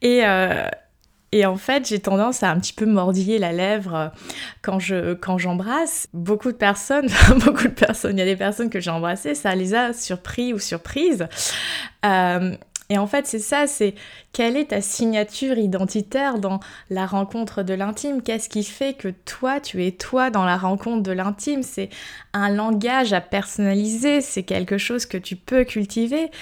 Et, 0.00 0.24
euh, 0.24 0.66
et 1.32 1.46
en 1.46 1.56
fait, 1.56 1.88
j'ai 1.88 2.00
tendance 2.00 2.42
à 2.42 2.50
un 2.50 2.58
petit 2.58 2.72
peu 2.72 2.86
mordiller 2.86 3.38
la 3.38 3.52
lèvre 3.52 3.94
euh, 3.94 4.08
quand 4.62 4.78
je 4.78 5.14
quand 5.14 5.36
j'embrasse. 5.36 6.06
Beaucoup 6.14 6.52
de 6.52 6.56
personnes, 6.56 7.08
beaucoup 7.44 7.64
de 7.64 7.74
personnes, 7.74 8.16
il 8.16 8.20
y 8.20 8.22
a 8.22 8.26
des 8.26 8.36
personnes 8.36 8.70
que 8.70 8.80
j'ai 8.80 8.90
embrassées, 8.90 9.34
ça 9.34 9.54
les 9.54 9.74
a 9.74 9.92
surpris 9.92 10.52
ou 10.52 10.60
surprises. 10.60 11.26
Et 12.90 12.98
en 12.98 13.06
fait, 13.06 13.26
c'est 13.28 13.38
ça, 13.38 13.68
c'est 13.68 13.94
quelle 14.32 14.56
est 14.56 14.66
ta 14.66 14.80
signature 14.80 15.56
identitaire 15.56 16.40
dans 16.40 16.58
la 16.90 17.06
rencontre 17.06 17.62
de 17.62 17.72
l'intime? 17.72 18.20
Qu'est-ce 18.20 18.48
qui 18.48 18.64
fait 18.64 18.94
que 18.94 19.08
toi, 19.08 19.60
tu 19.60 19.86
es 19.86 19.92
toi 19.92 20.30
dans 20.30 20.44
la 20.44 20.56
rencontre 20.56 21.04
de 21.04 21.12
l'intime? 21.12 21.62
C'est 21.62 21.88
un 22.32 22.50
langage 22.50 23.12
à 23.12 23.20
personnaliser, 23.20 24.20
c'est 24.20 24.42
quelque 24.42 24.76
chose 24.76 25.06
que 25.06 25.16
tu 25.16 25.36
peux 25.36 25.62
cultiver 25.62 26.32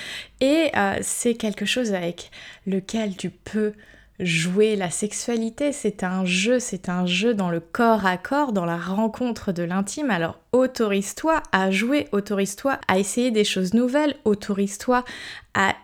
et 0.40 0.70
euh, 0.74 0.96
c'est 1.02 1.34
quelque 1.34 1.66
chose 1.66 1.92
avec 1.92 2.30
lequel 2.66 3.14
tu 3.14 3.28
peux 3.28 3.74
jouer. 4.18 4.74
La 4.74 4.88
sexualité, 4.88 5.72
c'est 5.72 6.02
un 6.02 6.24
jeu, 6.24 6.60
c'est 6.60 6.88
un 6.88 7.04
jeu 7.04 7.34
dans 7.34 7.50
le 7.50 7.60
corps 7.60 8.06
à 8.06 8.16
corps, 8.16 8.54
dans 8.54 8.64
la 8.64 8.78
rencontre 8.78 9.52
de 9.52 9.64
l'intime. 9.64 10.10
Alors 10.10 10.38
autorise-toi 10.52 11.42
à 11.52 11.70
jouer, 11.70 12.08
autorise-toi 12.12 12.78
à 12.88 12.98
essayer 12.98 13.30
des 13.30 13.44
choses 13.44 13.74
nouvelles, 13.74 14.16
autorise-toi 14.24 15.04
à 15.52 15.74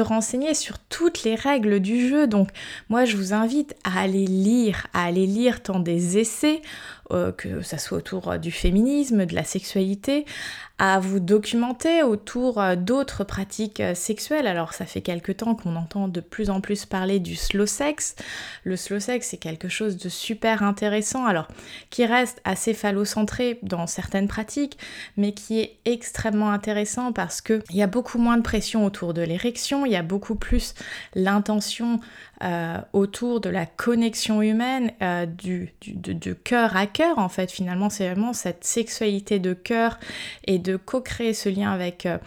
renseigner 0.00 0.54
sur 0.54 0.78
toutes 0.78 1.24
les 1.24 1.34
règles 1.34 1.80
du 1.80 2.08
jeu. 2.08 2.26
Donc 2.26 2.48
moi 2.88 3.04
je 3.04 3.16
vous 3.16 3.32
invite 3.32 3.74
à 3.84 4.00
aller 4.00 4.26
lire, 4.26 4.86
à 4.92 5.04
aller 5.04 5.26
lire 5.26 5.62
tant 5.62 5.80
des 5.80 6.18
essais, 6.18 6.62
euh, 7.10 7.32
que 7.32 7.62
ça 7.62 7.78
soit 7.78 7.98
autour 7.98 8.38
du 8.38 8.50
féminisme, 8.50 9.26
de 9.26 9.34
la 9.34 9.44
sexualité, 9.44 10.24
à 10.78 10.98
vous 10.98 11.20
documenter 11.20 12.02
autour 12.02 12.60
euh, 12.60 12.74
d'autres 12.74 13.22
pratiques 13.22 13.78
euh, 13.78 13.94
sexuelles. 13.94 14.48
Alors 14.48 14.74
ça 14.74 14.86
fait 14.86 15.02
quelque 15.02 15.30
temps 15.30 15.54
qu'on 15.54 15.76
entend 15.76 16.08
de 16.08 16.20
plus 16.20 16.50
en 16.50 16.60
plus 16.60 16.84
parler 16.84 17.20
du 17.20 17.36
slow 17.36 17.66
sex. 17.66 18.16
Le 18.64 18.76
slow 18.76 18.98
sex 18.98 19.28
c'est 19.28 19.36
quelque 19.36 19.68
chose 19.68 19.96
de 19.96 20.08
super 20.08 20.64
intéressant, 20.64 21.26
alors 21.26 21.46
qui 21.90 22.04
reste 22.04 22.40
assez 22.44 22.74
phallocentré 22.74 23.60
dans 23.62 23.86
certaines 23.86 24.26
pratiques, 24.26 24.76
mais 25.16 25.32
qui 25.32 25.60
est 25.60 25.78
extrêmement 25.84 26.50
intéressant 26.50 27.12
parce 27.12 27.40
qu'il 27.40 27.62
y 27.70 27.82
a 27.82 27.86
beaucoup 27.86 28.18
moins 28.18 28.36
de 28.36 28.42
pression 28.42 28.84
autour 28.84 29.14
de 29.14 29.22
l'érection, 29.22 29.86
il 29.86 29.92
y 29.92 29.96
a 29.96 30.02
beaucoup 30.02 30.34
plus 30.34 30.74
l'intention 31.14 32.00
euh, 32.42 32.78
autour 32.92 33.40
de 33.40 33.48
la 33.48 33.64
connexion 33.64 34.42
humaine, 34.42 34.90
du, 35.38 35.72
de, 35.82 36.32
cœur 36.32 36.76
à 36.76 36.86
cœur 36.94 37.18
en 37.18 37.28
fait. 37.28 37.50
Finalement 37.50 37.90
c'est 37.90 38.06
vraiment 38.06 38.32
cette 38.32 38.64
sexualité 38.64 39.38
de 39.38 39.52
cœur 39.52 39.98
et 40.46 40.58
de 40.58 40.76
co-créer 40.76 41.34
ce 41.34 41.48
lien 41.48 41.70
avec 41.72 42.06
euh, 42.06 42.18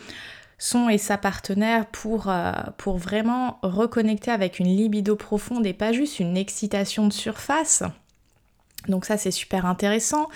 son 0.59 0.89
et 0.89 0.97
sa 0.97 1.17
partenaire 1.17 1.85
pour, 1.87 2.29
euh, 2.29 2.51
pour 2.77 2.97
vraiment 2.97 3.59
reconnecter 3.61 4.31
avec 4.31 4.59
une 4.59 4.67
libido 4.67 5.15
profonde 5.15 5.65
et 5.65 5.73
pas 5.73 5.91
juste 5.91 6.19
une 6.19 6.37
excitation 6.37 7.07
de 7.07 7.13
surface. 7.13 7.83
Donc 8.87 9.05
ça 9.05 9.17
c'est 9.17 9.31
super 9.31 9.65
intéressant, 9.65 10.27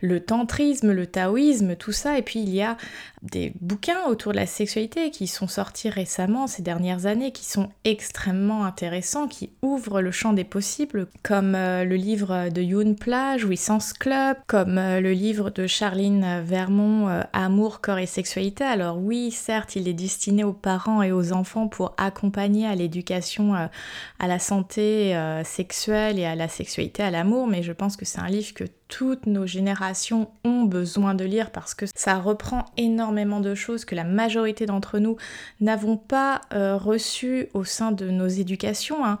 le 0.00 0.20
tantrisme, 0.20 0.92
le 0.92 1.06
taoïsme, 1.06 1.76
tout 1.76 1.92
ça, 1.92 2.18
et 2.18 2.22
puis 2.22 2.40
il 2.40 2.50
y 2.50 2.62
a 2.62 2.76
des 3.24 3.52
bouquins 3.60 4.04
autour 4.08 4.32
de 4.32 4.36
la 4.36 4.46
sexualité 4.46 5.10
qui 5.10 5.26
sont 5.26 5.48
sortis 5.48 5.88
récemment 5.88 6.46
ces 6.46 6.62
dernières 6.62 7.06
années, 7.06 7.32
qui 7.32 7.44
sont 7.44 7.70
extrêmement 7.84 8.64
intéressants, 8.64 9.28
qui 9.28 9.50
ouvrent 9.62 10.02
le 10.02 10.10
champ 10.10 10.32
des 10.32 10.44
possibles, 10.44 11.08
comme 11.22 11.54
euh, 11.54 11.84
le 11.84 11.96
livre 11.96 12.50
de 12.50 12.60
Yoon 12.60 12.94
Pla, 12.94 13.38
Jouissance 13.38 13.92
Club, 13.94 14.36
comme 14.46 14.76
euh, 14.76 15.00
le 15.00 15.12
livre 15.12 15.50
de 15.50 15.66
Charline 15.66 16.42
Vermont, 16.42 17.08
euh, 17.08 17.22
Amour, 17.32 17.80
corps 17.80 17.98
et 17.98 18.06
sexualité. 18.06 18.64
Alors 18.64 18.98
oui, 18.98 19.30
certes, 19.30 19.74
il 19.76 19.88
est 19.88 19.94
destiné 19.94 20.44
aux 20.44 20.52
parents 20.52 21.02
et 21.02 21.12
aux 21.12 21.32
enfants 21.32 21.68
pour 21.68 21.94
accompagner 21.96 22.66
à 22.66 22.74
l'éducation 22.74 23.54
à 23.54 24.26
la 24.26 24.38
santé 24.38 25.16
sexuelle 25.44 26.18
et 26.18 26.24
à 26.24 26.34
la 26.34 26.48
sexualité, 26.48 27.02
à 27.02 27.10
l'amour, 27.10 27.46
mais 27.46 27.62
je 27.62 27.72
pense 27.72 27.96
que 27.96 28.04
c'est 28.04 28.20
un 28.20 28.28
livre 28.28 28.52
que 28.54 28.64
toutes 28.88 29.26
nos 29.26 29.46
générations 29.46 30.30
ont 30.44 30.62
besoin 30.64 31.14
de 31.14 31.24
lire 31.24 31.50
parce 31.50 31.74
que 31.74 31.86
ça 31.94 32.18
reprend 32.18 32.66
énormément 32.76 33.40
de 33.40 33.54
choses 33.54 33.84
que 33.84 33.94
la 33.94 34.04
majorité 34.04 34.66
d'entre 34.66 34.98
nous 34.98 35.16
n'avons 35.60 35.96
pas 35.96 36.42
euh, 36.52 36.76
reçues 36.76 37.48
au 37.54 37.64
sein 37.64 37.92
de 37.92 38.10
nos 38.10 38.28
éducations. 38.28 39.04
Hein. 39.04 39.18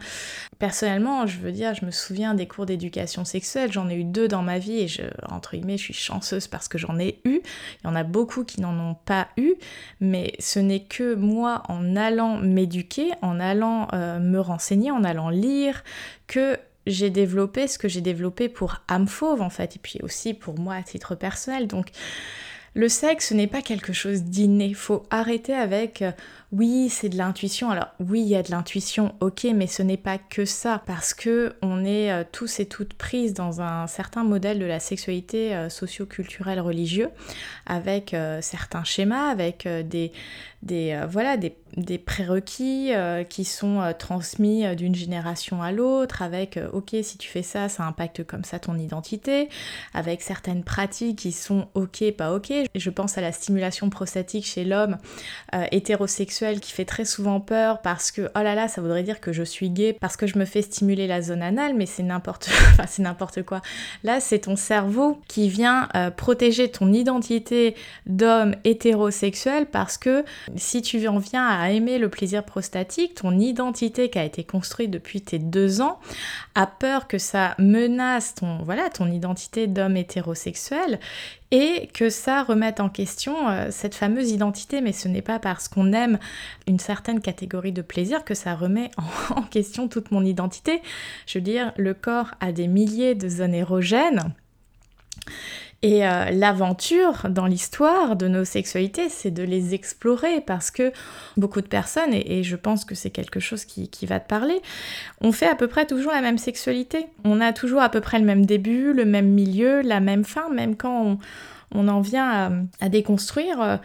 Personnellement, 0.58 1.26
je 1.26 1.38
veux 1.38 1.52
dire, 1.52 1.74
je 1.74 1.84
me 1.84 1.90
souviens 1.90 2.34
des 2.34 2.46
cours 2.46 2.66
d'éducation 2.66 3.24
sexuelle, 3.24 3.72
j'en 3.72 3.88
ai 3.88 3.96
eu 3.96 4.04
deux 4.04 4.28
dans 4.28 4.42
ma 4.42 4.58
vie 4.58 4.80
et 4.80 4.88
je, 4.88 5.02
entre 5.30 5.56
guillemets, 5.56 5.78
je 5.78 5.84
suis 5.84 5.94
chanceuse 5.94 6.46
parce 6.46 6.68
que 6.68 6.78
j'en 6.78 6.98
ai 6.98 7.20
eu. 7.24 7.40
Il 7.82 7.86
y 7.86 7.88
en 7.88 7.96
a 7.96 8.04
beaucoup 8.04 8.44
qui 8.44 8.60
n'en 8.60 8.78
ont 8.78 8.94
pas 8.94 9.28
eu, 9.36 9.54
mais 10.00 10.34
ce 10.38 10.58
n'est 10.58 10.84
que 10.84 11.14
moi 11.14 11.62
en 11.68 11.96
allant 11.96 12.36
m'éduquer, 12.36 13.12
en 13.22 13.40
allant 13.40 13.88
euh, 13.92 14.18
me 14.18 14.38
renseigner, 14.40 14.90
en 14.90 15.04
allant 15.04 15.30
lire, 15.30 15.82
que 16.26 16.58
j'ai 16.86 17.10
développé 17.10 17.66
ce 17.66 17.78
que 17.78 17.88
j'ai 17.88 18.00
développé 18.00 18.48
pour 18.48 18.82
âme 18.88 19.08
fauve 19.08 19.42
en 19.42 19.50
fait, 19.50 19.76
et 19.76 19.78
puis 19.78 20.00
aussi 20.02 20.34
pour 20.34 20.58
moi 20.58 20.74
à 20.74 20.82
titre 20.82 21.14
personnel. 21.14 21.66
Donc 21.66 21.90
le 22.76 22.88
sexe 22.88 23.30
n'est 23.30 23.46
pas 23.46 23.62
quelque 23.62 23.92
chose 23.92 24.24
d'inné. 24.24 24.74
Faut 24.74 25.04
arrêter 25.08 25.54
avec 25.54 26.02
euh, 26.02 26.10
oui, 26.50 26.88
c'est 26.88 27.08
de 27.08 27.16
l'intuition. 27.16 27.70
Alors 27.70 27.88
oui, 28.00 28.20
il 28.20 28.26
y 28.26 28.34
a 28.34 28.42
de 28.42 28.50
l'intuition, 28.50 29.14
ok, 29.20 29.46
mais 29.54 29.68
ce 29.68 29.82
n'est 29.82 29.96
pas 29.96 30.18
que 30.18 30.44
ça, 30.44 30.82
parce 30.84 31.14
que 31.14 31.54
on 31.62 31.84
est 31.84 32.10
euh, 32.10 32.24
tous 32.30 32.58
et 32.58 32.66
toutes 32.66 32.94
prises 32.94 33.32
dans 33.32 33.60
un 33.60 33.86
certain 33.86 34.24
modèle 34.24 34.58
de 34.58 34.64
la 34.64 34.80
sexualité 34.80 35.54
euh, 35.54 35.68
socio-culturelle 35.68 36.60
religieux, 36.60 37.10
avec 37.66 38.14
certains 38.40 38.84
schémas, 38.84 39.30
avec 39.30 39.66
des, 39.66 40.12
des 40.62 41.00
voilà 41.08 41.36
des 41.36 41.54
des 41.76 41.98
prérequis 41.98 42.92
euh, 42.92 43.24
qui 43.24 43.44
sont 43.44 43.80
euh, 43.80 43.92
transmis 43.92 44.64
euh, 44.64 44.74
d'une 44.74 44.94
génération 44.94 45.62
à 45.62 45.72
l'autre, 45.72 46.22
avec 46.22 46.58
ok 46.72 46.96
si 47.02 47.18
tu 47.18 47.28
fais 47.28 47.42
ça, 47.42 47.68
ça 47.68 47.84
impacte 47.84 48.24
comme 48.24 48.44
ça 48.44 48.58
ton 48.58 48.78
identité, 48.78 49.48
avec 49.92 50.22
certaines 50.22 50.62
pratiques 50.62 51.18
qui 51.18 51.32
sont 51.32 51.68
ok, 51.74 52.12
pas 52.12 52.32
ok. 52.32 52.52
Je 52.74 52.90
pense 52.90 53.18
à 53.18 53.20
la 53.20 53.32
stimulation 53.32 53.90
prostatique 53.90 54.46
chez 54.46 54.64
l'homme 54.64 54.98
hétérosexuel 55.72 56.60
qui 56.60 56.72
fait 56.72 56.84
très 56.84 57.04
souvent 57.04 57.40
peur 57.40 57.80
parce 57.82 58.10
que 58.10 58.30
oh 58.36 58.42
là 58.42 58.54
là, 58.54 58.68
ça 58.68 58.80
voudrait 58.80 59.02
dire 59.02 59.20
que 59.20 59.32
je 59.32 59.42
suis 59.42 59.70
gay 59.70 59.92
parce 59.92 60.16
que 60.16 60.26
je 60.26 60.38
me 60.38 60.44
fais 60.44 60.62
stimuler 60.62 61.06
la 61.06 61.22
zone 61.22 61.42
anale, 61.42 61.74
mais 61.74 61.86
c'est 61.86 62.02
n'importe 62.02 62.48
enfin, 62.70 62.84
c'est 62.86 63.02
n'importe 63.02 63.42
quoi. 63.42 63.60
Là, 64.02 64.20
c'est 64.20 64.40
ton 64.40 64.56
cerveau 64.56 65.20
qui 65.28 65.48
vient 65.48 65.88
protéger 66.16 66.70
ton 66.70 66.92
identité 66.92 67.74
d'homme 68.06 68.54
hétérosexuel 68.64 69.66
parce 69.66 69.98
que 69.98 70.24
si 70.56 70.82
tu 70.82 71.06
en 71.08 71.18
viens 71.18 71.46
à 71.46 71.63
aimer 71.70 71.98
le 71.98 72.08
plaisir 72.08 72.44
prostatique, 72.44 73.14
ton 73.14 73.38
identité 73.38 74.10
qui 74.10 74.18
a 74.18 74.24
été 74.24 74.44
construite 74.44 74.90
depuis 74.90 75.20
tes 75.20 75.38
deux 75.38 75.80
ans 75.80 75.98
a 76.54 76.66
peur 76.66 77.08
que 77.08 77.18
ça 77.18 77.54
menace 77.58 78.34
ton, 78.34 78.58
voilà, 78.62 78.90
ton 78.90 79.10
identité 79.10 79.66
d'homme 79.66 79.96
hétérosexuel 79.96 80.98
et 81.50 81.88
que 81.94 82.10
ça 82.10 82.42
remette 82.42 82.80
en 82.80 82.88
question 82.88 83.48
euh, 83.48 83.68
cette 83.70 83.94
fameuse 83.94 84.32
identité, 84.32 84.80
mais 84.80 84.92
ce 84.92 85.06
n'est 85.06 85.22
pas 85.22 85.38
parce 85.38 85.68
qu'on 85.68 85.92
aime 85.92 86.18
une 86.66 86.80
certaine 86.80 87.20
catégorie 87.20 87.72
de 87.72 87.82
plaisir 87.82 88.24
que 88.24 88.34
ça 88.34 88.54
remet 88.54 88.90
en, 89.36 89.42
question 89.50 89.86
toute 89.86 90.10
mon 90.10 90.24
identité. 90.24 90.82
Je 91.26 91.38
veux 91.38 91.44
dire, 91.44 91.72
le 91.76 91.94
corps 91.94 92.32
a 92.40 92.50
des 92.50 92.66
milliers 92.66 93.14
de 93.14 93.28
zones 93.28 93.54
érogènes. 93.54 94.34
Et 95.84 96.06
euh, 96.06 96.30
l'aventure 96.30 97.26
dans 97.28 97.44
l'histoire 97.44 98.16
de 98.16 98.26
nos 98.26 98.46
sexualités, 98.46 99.10
c'est 99.10 99.30
de 99.30 99.42
les 99.42 99.74
explorer 99.74 100.40
parce 100.40 100.70
que 100.70 100.94
beaucoup 101.36 101.60
de 101.60 101.66
personnes, 101.66 102.14
et, 102.14 102.42
je 102.42 102.56
pense 102.56 102.86
que 102.86 102.94
c'est 102.94 103.10
quelque 103.10 103.38
chose 103.38 103.66
qui, 103.66 104.06
va 104.06 104.18
te 104.18 104.26
parler, 104.26 104.62
on 105.20 105.30
fait 105.30 105.46
à 105.46 105.54
peu 105.54 105.68
près 105.68 105.84
toujours 105.84 106.12
la 106.12 106.22
même 106.22 106.38
sexualité. 106.38 107.04
On 107.22 107.38
a 107.42 107.52
toujours 107.52 107.82
à 107.82 107.90
peu 107.90 108.00
près 108.00 108.18
le 108.18 108.24
même 108.24 108.46
début, 108.46 108.94
le 108.94 109.04
même 109.04 109.28
milieu, 109.28 109.82
la 109.82 110.00
même 110.00 110.24
fin, 110.24 110.48
même 110.48 110.74
quand 110.74 111.18
on, 111.74 111.88
en 111.88 112.00
vient 112.00 112.64
à, 112.80 112.88
déconstruire. 112.88 113.80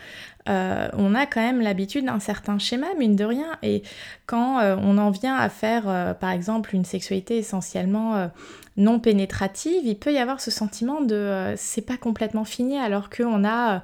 Euh, 0.47 0.87
on 0.93 1.15
a 1.15 1.25
quand 1.25 1.41
même 1.41 1.59
l'habitude 1.59 2.05
d'un 2.05 2.21
certain 2.21 2.59
schéma, 2.59 2.87
mine 2.97 3.17
de 3.17 3.25
rien. 3.25 3.57
Et 3.61 3.83
quand 4.25 4.59
euh, 4.59 4.77
on 4.81 4.97
en 4.99 5.09
vient 5.09 5.35
à 5.35 5.49
faire, 5.49 6.15
par 6.17 6.29
exemple, 6.29 6.75
une 6.75 6.85
sexualité 6.85 7.35
essentiellement 7.35 8.29
non 8.79 8.99
pénétrative, 8.99 9.85
il 9.85 9.99
peut 9.99 10.13
y 10.13 10.17
avoir 10.17 10.39
ce 10.39 10.49
sentiment 10.49 11.01
de 11.01 11.15
euh, 11.15 11.55
c'est 11.57 11.81
pas 11.81 11.97
complètement 11.97 12.45
fini 12.45 12.77
alors 12.79 13.09
qu'on 13.09 13.43
a 13.43 13.75
euh, 13.75 13.79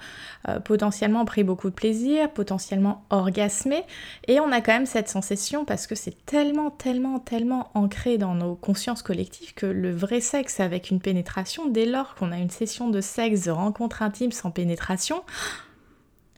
euh, 0.47 0.59
potentiellement 0.59 1.25
pris 1.25 1.43
beaucoup 1.43 1.69
de 1.69 1.75
plaisir, 1.75 2.31
potentiellement 2.31 3.03
orgasmé, 3.09 3.83
et 4.27 4.39
on 4.39 4.51
a 4.51 4.61
quand 4.61 4.71
même 4.71 4.85
cette 4.85 5.09
sensation 5.09 5.65
parce 5.65 5.85
que 5.85 5.95
c'est 5.95 6.25
tellement, 6.25 6.71
tellement, 6.71 7.19
tellement 7.19 7.69
ancré 7.73 8.17
dans 8.17 8.33
nos 8.33 8.55
consciences 8.55 9.03
collectives 9.03 9.53
que 9.53 9.65
le 9.65 9.93
vrai 9.93 10.21
sexe 10.21 10.61
avec 10.61 10.89
une 10.89 11.01
pénétration, 11.01 11.67
dès 11.67 11.85
lors 11.85 12.15
qu'on 12.15 12.31
a 12.31 12.37
une 12.37 12.49
session 12.49 12.89
de 12.89 13.01
sexe, 13.01 13.43
de 13.43 13.51
rencontre 13.51 14.01
intime 14.01 14.31
sans 14.31 14.49
pénétration, 14.49 15.23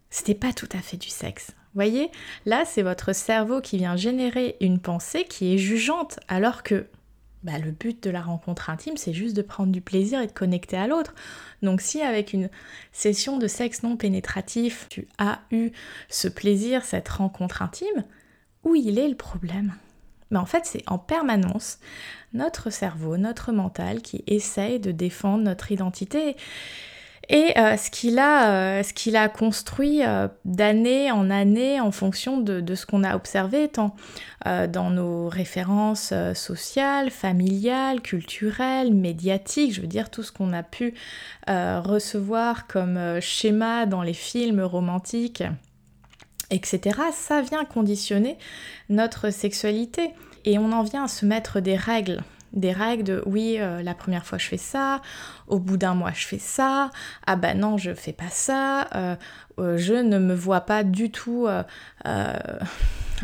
c'était 0.09 0.33
pas 0.33 0.51
tout 0.51 0.69
à 0.73 0.79
fait 0.79 0.97
du 0.97 1.09
sexe. 1.09 1.51
Voyez, 1.75 2.09
là 2.47 2.63
c'est 2.65 2.81
votre 2.81 3.13
cerveau 3.13 3.61
qui 3.61 3.77
vient 3.77 3.95
générer 3.95 4.55
une 4.61 4.79
pensée 4.79 5.25
qui 5.25 5.53
est 5.53 5.59
jugeante 5.59 6.19
alors 6.27 6.63
que 6.63 6.87
bah, 7.47 7.59
le 7.59 7.71
but 7.71 8.03
de 8.03 8.09
la 8.09 8.21
rencontre 8.21 8.69
intime, 8.69 8.97
c'est 8.97 9.13
juste 9.13 9.35
de 9.35 9.41
prendre 9.41 9.71
du 9.71 9.79
plaisir 9.79 10.19
et 10.19 10.27
de 10.27 10.33
connecter 10.33 10.75
à 10.75 10.85
l'autre. 10.85 11.15
Donc 11.61 11.79
si 11.79 12.01
avec 12.01 12.33
une 12.33 12.49
session 12.91 13.37
de 13.37 13.47
sexe 13.47 13.83
non 13.83 13.95
pénétratif, 13.95 14.87
tu 14.89 15.07
as 15.17 15.39
eu 15.51 15.71
ce 16.09 16.27
plaisir, 16.27 16.83
cette 16.83 17.07
rencontre 17.07 17.61
intime, 17.61 18.03
où 18.65 18.75
il 18.75 18.99
est 18.99 19.07
le 19.07 19.15
problème? 19.15 19.73
Mais 20.29 20.39
en 20.39 20.45
fait, 20.45 20.65
c'est 20.65 20.83
en 20.87 20.97
permanence 20.97 21.79
notre 22.33 22.69
cerveau, 22.69 23.15
notre 23.15 23.53
mental 23.53 24.01
qui 24.01 24.25
essaye 24.27 24.81
de 24.81 24.91
défendre 24.91 25.45
notre 25.45 25.71
identité. 25.71 26.35
Et 27.29 27.57
euh, 27.57 27.75
ce 27.75 27.91
qu'il 27.91 28.19
a, 28.19 28.51
euh, 28.51 28.83
ce 28.83 28.93
qu'il 28.93 29.17
a 29.17 29.27
construit 29.27 30.01
euh, 30.05 30.29
d'année 30.45 31.11
en 31.11 31.29
année 31.29 31.81
en 31.81 31.91
fonction 31.91 32.39
de, 32.39 32.75
ce 32.75 32.85
qu'on 32.85 33.03
a 33.03 33.15
observé, 33.15 33.69
dans 34.45 34.89
nos 34.89 35.27
références 35.27 36.13
sociales, 36.33 37.11
familiales, 37.11 38.01
culturelles, 38.01 38.93
médiatiques, 38.93 39.73
je 39.73 39.81
veux 39.81 39.87
dire 39.87 40.09
tout 40.09 40.23
ce 40.23 40.31
qu'on 40.31 40.53
a 40.53 40.63
pu 40.63 40.93
recevoir 41.47 42.67
comme 42.67 43.19
schéma 43.19 43.85
dans 43.85 44.03
les 44.03 44.13
films 44.13 44.61
romantiques, 44.61 45.43
etc., 46.49 46.99
ça 47.11 47.41
vient 47.41 47.65
conditionner 47.65 48.37
notre 48.89 49.31
sexualité. 49.31 50.11
Et 50.45 50.57
on 50.57 50.71
en 50.71 50.83
vient 50.83 51.03
à 51.05 51.07
se 51.09 51.25
mettre 51.25 51.59
des 51.59 51.75
règles 51.75 52.23
des 52.53 52.71
règles 52.71 53.03
de 53.03 53.23
oui, 53.25 53.57
euh, 53.59 53.81
la 53.81 53.93
première 53.93 54.25
fois 54.25 54.37
je 54.37 54.47
fais 54.47 54.57
ça, 54.57 55.01
au 55.47 55.59
bout 55.59 55.77
d'un 55.77 55.93
mois 55.93 56.11
je 56.13 56.25
fais 56.25 56.39
ça, 56.39 56.91
ah 57.25 57.35
bah 57.35 57.53
non, 57.53 57.77
je 57.77 57.93
fais 57.93 58.13
pas 58.13 58.29
ça, 58.29 58.87
euh, 58.95 59.15
euh, 59.59 59.77
je 59.77 59.93
ne 59.93 60.17
me 60.17 60.33
vois 60.33 60.61
pas 60.61 60.83
du 60.83 61.11
tout 61.11 61.47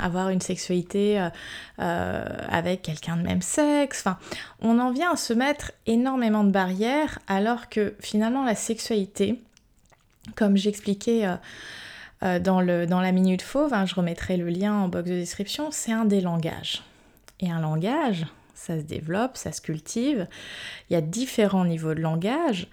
avoir 0.02 0.30
une 0.30 0.42
sexualité 0.42 1.30
avec 1.78 2.82
quelqu'un 2.82 3.18
de 3.18 3.22
même 3.22 3.42
sexe. 3.42 4.02
Enfin, 4.06 4.18
on 4.62 4.80
en 4.80 4.92
vient 4.92 5.14
à 5.14 5.16
se 5.16 5.34
mettre 5.34 5.72
énormément 5.86 6.44
de 6.44 6.52
barrières 6.52 7.20
alors 7.28 7.70
que 7.70 7.96
finalement 8.00 8.44
la 8.44 8.56
sexualité, 8.56 9.42
comme 10.36 10.58
j'expliquais 10.58 11.28
dans, 12.22 12.62
le, 12.62 12.88
dans 12.88 13.02
la 13.02 13.12
minute 13.12 13.44
fauve, 13.44 13.74
hein, 13.74 13.86
je 13.86 13.94
remettrai 13.94 14.36
le 14.38 14.50
lien 14.50 14.74
en 14.74 14.88
box 14.88 15.10
de 15.10 15.16
description, 15.16 15.70
c'est 15.72 15.92
un 15.92 16.06
des 16.06 16.22
langages. 16.22 16.84
Et 17.40 17.52
un 17.52 17.60
langage, 17.60 18.26
ça 18.64 18.80
se 18.80 18.84
développe, 18.84 19.38
ça 19.38 19.52
se 19.52 19.62
cultive. 19.62 20.28
Il 20.90 20.94
y 20.94 20.96
a 20.96 21.02
différents 21.02 21.66
niveaux 21.66 21.94
de 21.94 22.00
langage. 22.00 22.68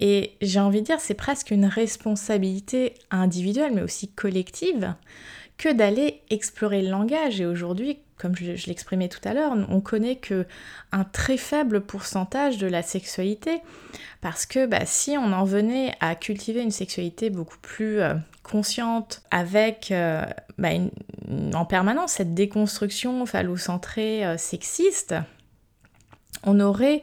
Et 0.00 0.32
j'ai 0.42 0.60
envie 0.60 0.80
de 0.80 0.86
dire, 0.86 1.00
c'est 1.00 1.14
presque 1.14 1.50
une 1.50 1.66
responsabilité 1.66 2.94
individuelle, 3.10 3.72
mais 3.74 3.82
aussi 3.82 4.08
collective, 4.08 4.94
que 5.56 5.72
d'aller 5.72 6.22
explorer 6.30 6.82
le 6.82 6.90
langage. 6.90 7.40
Et 7.40 7.46
aujourd'hui, 7.46 7.98
comme 8.18 8.34
je, 8.34 8.66
l'exprimais 8.66 9.08
tout 9.08 9.26
à 9.26 9.34
l'heure, 9.34 9.52
on 9.68 9.80
connaît 9.80 10.16
que 10.16 10.46
un 10.92 11.04
très 11.04 11.36
faible 11.36 11.80
pourcentage 11.80 12.58
de 12.58 12.66
la 12.66 12.82
sexualité. 12.82 13.60
Parce 14.20 14.46
que 14.46 14.66
bah, 14.66 14.84
si 14.84 15.16
on 15.18 15.32
en 15.32 15.44
venait 15.44 15.94
à 16.00 16.14
cultiver 16.14 16.60
une 16.62 16.70
sexualité 16.70 17.30
beaucoup 17.30 17.58
plus 17.58 18.00
euh, 18.00 18.14
consciente, 18.42 19.22
avec 19.30 19.90
euh, 19.90 20.24
bah, 20.58 20.70
en 21.54 21.64
permanence 21.64 22.12
cette 22.12 22.34
déconstruction 22.34 23.26
phallocentrée 23.26 24.24
euh, 24.24 24.38
sexiste, 24.38 25.14
on 26.46 26.60
aurait 26.60 27.02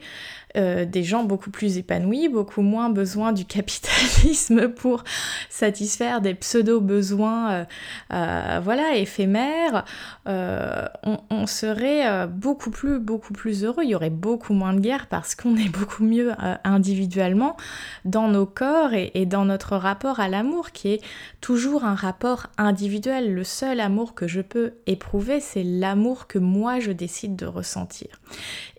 euh, 0.56 0.86
des 0.86 1.04
gens 1.04 1.24
beaucoup 1.24 1.50
plus 1.50 1.80
épanouis, 1.80 2.30
beaucoup 2.30 2.62
moins 2.62 2.92
besoin 2.92 3.34
du 3.34 3.44
capitalisme 3.54 4.70
pour 4.70 5.04
satisfaire 5.50 6.22
des 6.22 6.36
pseudo-besoins 6.36 7.52
euh, 7.52 7.66
euh, 8.13 8.60
voilà, 8.63 8.96
éphémères, 8.96 9.84
on, 10.26 11.48
serait 11.48 12.28
beaucoup 12.28 12.70
plus, 12.70 13.00
beaucoup 13.00 13.34
plus 13.34 13.66
heureux. 13.66 13.84
Il 13.84 13.89
y 13.89 13.96
aurait 13.96 14.10
beaucoup 14.10 14.54
moins 14.54 14.74
de 14.74 14.80
guerre 14.80 15.08
parce 15.08 15.36
qu'on 15.36 15.58
est 15.58 15.70
beaucoup 15.70 16.04
mieux 16.04 16.32
individuellement 16.63 17.58
dans 18.06 18.30
nos 18.30 18.46
corps 18.46 18.94
et, 18.94 19.12
et 19.13 19.26
dans 19.26 19.44
notre 19.44 19.76
rapport 19.76 20.22
à 20.22 20.30
l'amour 20.30 20.72
qui 20.72 20.89
est 20.89 21.02
toujours 21.42 21.84
un 21.84 21.96
rapport 21.96 22.48
individuel. 22.58 23.34
Le 23.34 23.44
seul 23.44 23.82
amour 23.82 24.16
que 24.16 24.28
je 24.28 24.39
peux 24.42 24.76
éprouver, 24.88 25.42
c'est 25.42 25.63
l'amour 25.63 26.28
que 26.28 26.39
moi 26.39 26.80
je 26.80 26.92
décide 26.92 27.36
de 27.36 27.46
ressentir. 27.46 28.22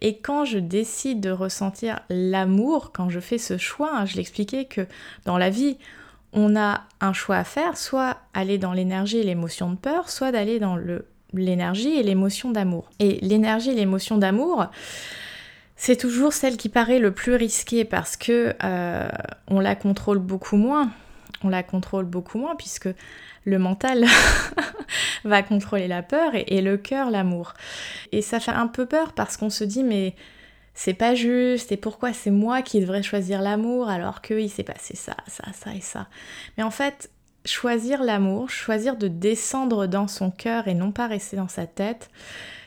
Et 0.00 0.18
quand 0.18 0.46
je 0.46 0.58
décide 0.58 1.20
de 1.20 1.30
ressentir 1.30 1.63
l'amour 2.10 2.92
quand 2.92 3.10
je 3.10 3.20
fais 3.20 3.38
ce 3.38 3.58
choix. 3.58 3.90
Hein. 3.94 4.06
Je 4.06 4.16
l'expliquais 4.16 4.64
que 4.64 4.86
dans 5.24 5.38
la 5.38 5.50
vie, 5.50 5.78
on 6.34 6.56
a 6.56 6.82
un 7.00 7.12
choix 7.12 7.36
à 7.36 7.44
faire, 7.44 7.76
soit 7.76 8.18
aller 8.34 8.58
dans 8.58 8.72
l'énergie 8.72 9.18
et 9.18 9.22
l'émotion 9.22 9.70
de 9.70 9.76
peur, 9.76 10.10
soit 10.10 10.32
d'aller 10.32 10.58
dans 10.58 10.76
l'énergie 11.32 11.94
et 11.94 12.02
l'émotion 12.02 12.50
d'amour. 12.50 12.90
Et 12.98 13.18
l'énergie 13.22 13.70
et 13.70 13.74
l'émotion 13.74 14.18
d'amour, 14.18 14.66
c'est 15.76 15.96
toujours 15.96 16.32
celle 16.32 16.56
qui 16.56 16.68
paraît 16.68 16.98
le 16.98 17.12
plus 17.12 17.34
risquée 17.34 17.84
parce 17.84 18.16
que 18.16 18.54
euh, 18.64 19.08
on 19.48 19.60
la 19.60 19.76
contrôle 19.76 20.18
beaucoup 20.18 20.56
moins. 20.56 20.90
On 21.44 21.48
la 21.48 21.62
contrôle 21.62 22.04
beaucoup 22.04 22.38
moins 22.38 22.56
puisque 22.56 22.88
le 23.44 23.58
mental 23.58 24.04
va 25.24 25.42
contrôler 25.42 25.86
la 25.86 26.02
peur 26.02 26.34
et, 26.34 26.44
et 26.48 26.62
le 26.62 26.76
cœur 26.78 27.10
l'amour. 27.10 27.54
Et 28.10 28.22
ça 28.22 28.40
fait 28.40 28.50
un 28.50 28.66
peu 28.66 28.86
peur 28.86 29.12
parce 29.12 29.36
qu'on 29.36 29.50
se 29.50 29.62
dit 29.62 29.84
mais 29.84 30.14
c'est 30.74 30.94
pas 30.94 31.14
juste 31.14 31.70
et 31.72 31.76
pourquoi 31.76 32.12
c'est 32.12 32.30
moi 32.30 32.62
qui 32.62 32.80
devrais 32.80 33.02
choisir 33.02 33.40
l'amour 33.40 33.88
alors 33.88 34.20
qu'il 34.22 34.50
s'est 34.50 34.64
passé 34.64 34.96
ça, 34.96 35.16
ça, 35.26 35.44
ça 35.52 35.74
et 35.74 35.80
ça. 35.80 36.08
Mais 36.56 36.64
en 36.64 36.70
fait, 36.70 37.10
choisir 37.44 38.02
l'amour, 38.02 38.50
choisir 38.50 38.96
de 38.96 39.08
descendre 39.08 39.86
dans 39.86 40.08
son 40.08 40.30
cœur 40.30 40.68
et 40.68 40.74
non 40.74 40.92
pas 40.92 41.06
rester 41.06 41.36
dans 41.36 41.48
sa 41.48 41.66
tête, 41.66 42.10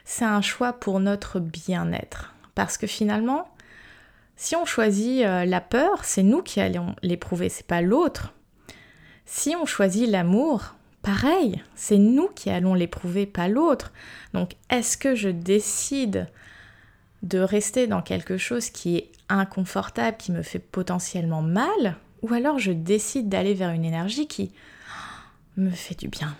c'est 0.05 0.25
un 0.25 0.41
choix 0.41 0.73
pour 0.73 0.99
notre 0.99 1.39
bien-être. 1.39 2.33
Parce 2.55 2.77
que 2.77 2.87
finalement, 2.87 3.49
si 4.35 4.55
on 4.55 4.65
choisit 4.65 5.25
euh, 5.25 5.45
la 5.45 5.61
peur, 5.61 6.03
c'est 6.03 6.23
nous 6.23 6.41
qui 6.41 6.61
allons 6.61 6.95
l'éprouver, 7.01 7.49
c'est 7.49 7.67
pas 7.67 7.81
l'autre. 7.81 8.33
Si 9.25 9.55
on 9.55 9.65
choisit 9.65 10.07
l'amour, 10.07 10.75
pareil, 11.01 11.61
c'est 11.75 11.97
nous 11.97 12.29
qui 12.29 12.49
allons 12.49 12.73
l'éprouver, 12.73 13.25
pas 13.25 13.47
l'autre. 13.47 13.91
Donc, 14.33 14.51
est-ce 14.69 14.97
que 14.97 15.15
je 15.15 15.29
décide 15.29 16.27
de 17.23 17.39
rester 17.39 17.87
dans 17.87 18.01
quelque 18.01 18.37
chose 18.37 18.69
qui 18.69 18.97
est 18.97 19.11
inconfortable, 19.29 20.17
qui 20.17 20.31
me 20.31 20.41
fait 20.41 20.59
potentiellement 20.59 21.41
mal, 21.41 21.97
ou 22.21 22.33
alors 22.33 22.59
je 22.59 22.71
décide 22.71 23.29
d'aller 23.29 23.53
vers 23.53 23.71
une 23.71 23.85
énergie 23.85 24.27
qui 24.27 24.51
me 25.57 25.71
fait 25.71 25.99
du 25.99 26.07
bien. 26.07 26.35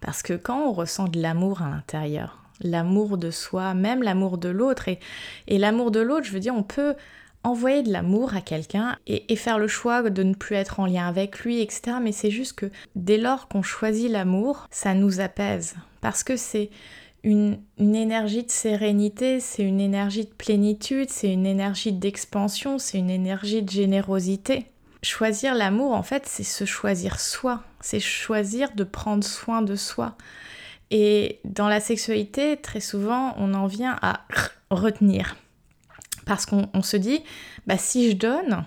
Parce 0.00 0.22
que 0.22 0.34
quand 0.34 0.60
on 0.68 0.72
ressent 0.72 1.08
de 1.08 1.20
l'amour 1.20 1.62
à 1.62 1.70
l'intérieur, 1.70 2.38
l'amour 2.60 3.18
de 3.18 3.30
soi, 3.30 3.74
même 3.74 4.02
l'amour 4.02 4.38
de 4.38 4.48
l'autre, 4.48 4.88
et, 4.88 5.58
l'amour 5.58 5.90
de 5.90 6.00
l'autre, 6.00 6.26
je 6.26 6.32
veux 6.32 6.40
dire, 6.40 6.54
on 6.54 6.62
peut 6.62 6.94
envoyer 7.42 7.82
de 7.82 7.92
l'amour 7.92 8.34
à 8.34 8.40
quelqu'un 8.40 8.96
et, 9.06 9.32
et, 9.32 9.36
faire 9.36 9.58
le 9.58 9.68
choix 9.68 10.08
de 10.10 10.22
ne 10.22 10.34
plus 10.34 10.56
être 10.56 10.80
en 10.80 10.86
lien 10.86 11.06
avec 11.06 11.40
lui, 11.40 11.60
etc. 11.60 11.98
Mais 12.02 12.12
c'est 12.12 12.30
juste 12.30 12.54
que 12.54 12.70
dès 12.94 13.18
lors 13.18 13.48
qu'on 13.48 13.62
choisit 13.62 14.10
l'amour, 14.10 14.66
ça 14.70 14.94
nous 14.94 15.20
apaise. 15.20 15.76
Parce 16.00 16.24
que 16.24 16.36
c'est 16.36 16.70
une, 17.26 17.58
énergie 17.76 18.44
de 18.44 18.50
sérénité, 18.52 19.40
c'est 19.40 19.64
une 19.64 19.80
énergie 19.80 20.26
de 20.26 20.30
plénitude, 20.30 21.10
c'est 21.10 21.32
une 21.32 21.44
énergie 21.44 21.92
d'expansion, 21.92 22.78
c'est 22.78 22.98
une 22.98 23.10
énergie 23.10 23.62
de 23.62 23.68
générosité. 23.68 24.66
Choisir 25.02 25.56
l'amour, 25.56 25.92
en 25.92 26.04
fait, 26.04 26.24
c'est 26.26 26.44
se 26.44 26.64
choisir 26.64 27.18
soi, 27.18 27.64
c'est 27.80 27.98
choisir 27.98 28.72
de 28.76 28.84
prendre 28.84 29.24
soin 29.24 29.60
de 29.60 29.74
soi. 29.74 30.16
Et 30.92 31.40
dans 31.44 31.68
la 31.68 31.80
sexualité, 31.80 32.58
très 32.58 32.80
souvent, 32.80 33.34
on 33.38 33.54
en 33.54 33.66
vient 33.66 33.98
à 34.02 34.24
retenir. 34.70 35.34
Parce 36.26 36.46
qu'on 36.46 36.82
se 36.82 36.96
dit, 36.96 37.24
bah, 37.66 37.76
si 37.76 38.08
je 38.08 38.16
donne, 38.16 38.64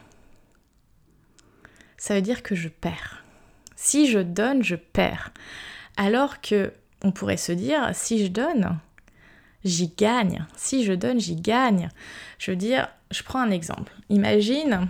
ça 1.97 2.13
veut 2.13 2.21
dire 2.21 2.43
que 2.43 2.55
je 2.55 2.67
perds. 2.67 3.23
Si 3.77 4.07
je 4.07 4.19
donne, 4.19 4.63
je 4.63 4.75
perds. 4.75 5.31
Alors 5.95 6.41
que 6.41 6.73
on 7.03 7.11
pourrait 7.11 7.37
se 7.37 7.51
dire, 7.51 7.89
si 7.93 8.23
je 8.23 8.27
donne, 8.29 8.77
j'y 9.63 9.89
gagne. 9.89 10.45
Si 10.55 10.83
je 10.83 10.93
donne, 10.93 11.19
j'y 11.19 11.35
gagne. 11.35 11.89
Je 12.37 12.51
veux 12.51 12.57
dire, 12.57 12.87
je 13.11 13.23
prends 13.23 13.39
un 13.39 13.51
exemple. 13.51 13.91
Imagine, 14.09 14.87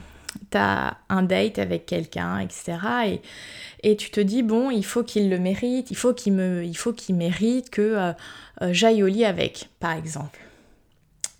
tu 0.51 0.57
as 0.57 0.97
un 1.09 1.23
date 1.23 1.59
avec 1.59 1.85
quelqu'un, 1.85 2.39
etc. 2.39 3.19
Et, 3.83 3.95
tu 3.95 4.09
te 4.09 4.19
dis, 4.19 4.43
bon, 4.43 4.69
il 4.69 4.85
faut 4.85 5.03
qu'il 5.03 5.29
le 5.29 5.39
mérite, 5.39 5.91
il 5.91 5.97
faut 5.97 6.13
qu'il 6.13 6.33
me, 6.33 6.65
mérite 7.13 7.69
que 7.69 7.81
euh, 7.81 8.13
euh, 8.61 8.69
j'aille 8.73 9.03
au 9.03 9.07
lit 9.07 9.25
avec, 9.25 9.69
par 9.79 9.93
exemple. 9.93 10.39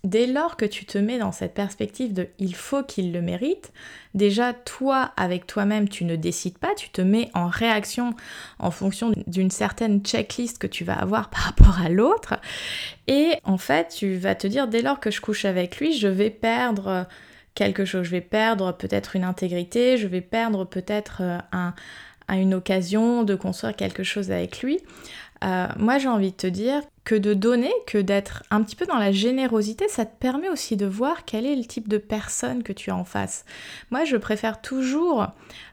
Dès 0.02 0.26
lors 0.26 0.56
que 0.56 0.64
tu 0.64 0.86
te 0.86 0.96
mets 0.96 1.18
dans 1.18 1.32
cette 1.32 1.52
perspective 1.52 2.14
de 2.14 2.28
il 2.38 2.54
faut 2.54 2.82
qu'il 2.82 3.12
le 3.12 3.20
mérite, 3.20 3.72
déjà 4.14 4.54
toi 4.54 5.12
avec 5.16 5.46
toi-même 5.46 5.88
tu 5.88 6.04
ne 6.04 6.16
décides 6.16 6.56
pas, 6.56 6.74
tu 6.74 6.88
te 6.88 7.02
mets 7.02 7.30
en 7.34 7.48
réaction 7.48 8.14
en 8.58 8.70
fonction 8.70 9.12
d'une 9.26 9.50
certaine 9.50 10.02
checklist 10.02 10.58
que 10.58 10.66
tu 10.66 10.84
vas 10.84 10.94
avoir 10.94 11.28
par 11.28 11.40
rapport 11.42 11.80
à 11.80 11.90
l'autre 11.90 12.34
et 13.08 13.32
en 13.44 13.58
fait 13.58 13.94
tu 13.94 14.16
vas 14.16 14.34
te 14.34 14.46
dire 14.46 14.68
dès 14.68 14.80
lors 14.80 15.00
que 15.00 15.10
je 15.10 15.20
couche 15.20 15.44
avec 15.44 15.78
lui 15.78 15.92
je 15.92 16.08
vais 16.08 16.30
perdre 16.30 17.06
quelque 17.54 17.84
chose, 17.84 18.04
je 18.04 18.10
vais 18.10 18.20
perdre 18.20 18.72
peut-être 18.72 19.16
une 19.16 19.24
intégrité, 19.24 19.98
je 19.98 20.06
vais 20.06 20.20
perdre 20.20 20.64
peut-être 20.64 21.18
euh, 21.20 21.38
un, 21.52 21.74
une 22.28 22.54
occasion 22.54 23.22
de 23.22 23.34
construire 23.34 23.76
quelque 23.76 24.02
chose 24.02 24.30
avec 24.30 24.62
lui. 24.62 24.78
Euh, 25.44 25.66
moi 25.78 25.98
j'ai 25.98 26.08
envie 26.08 26.30
de 26.30 26.36
te 26.36 26.46
dire 26.46 26.82
que 27.04 27.14
de 27.14 27.34
donner, 27.34 27.72
que 27.86 27.98
d'être 27.98 28.42
un 28.50 28.62
petit 28.62 28.76
peu 28.76 28.86
dans 28.86 28.98
la 28.98 29.12
générosité, 29.12 29.88
ça 29.88 30.04
te 30.04 30.16
permet 30.18 30.48
aussi 30.48 30.76
de 30.76 30.86
voir 30.86 31.24
quel 31.24 31.46
est 31.46 31.56
le 31.56 31.64
type 31.64 31.88
de 31.88 31.98
personne 31.98 32.62
que 32.62 32.72
tu 32.72 32.90
as 32.90 32.96
en 32.96 33.04
face. 33.04 33.44
Moi 33.90 34.04
je 34.04 34.16
préfère 34.16 34.60
toujours 34.60 35.28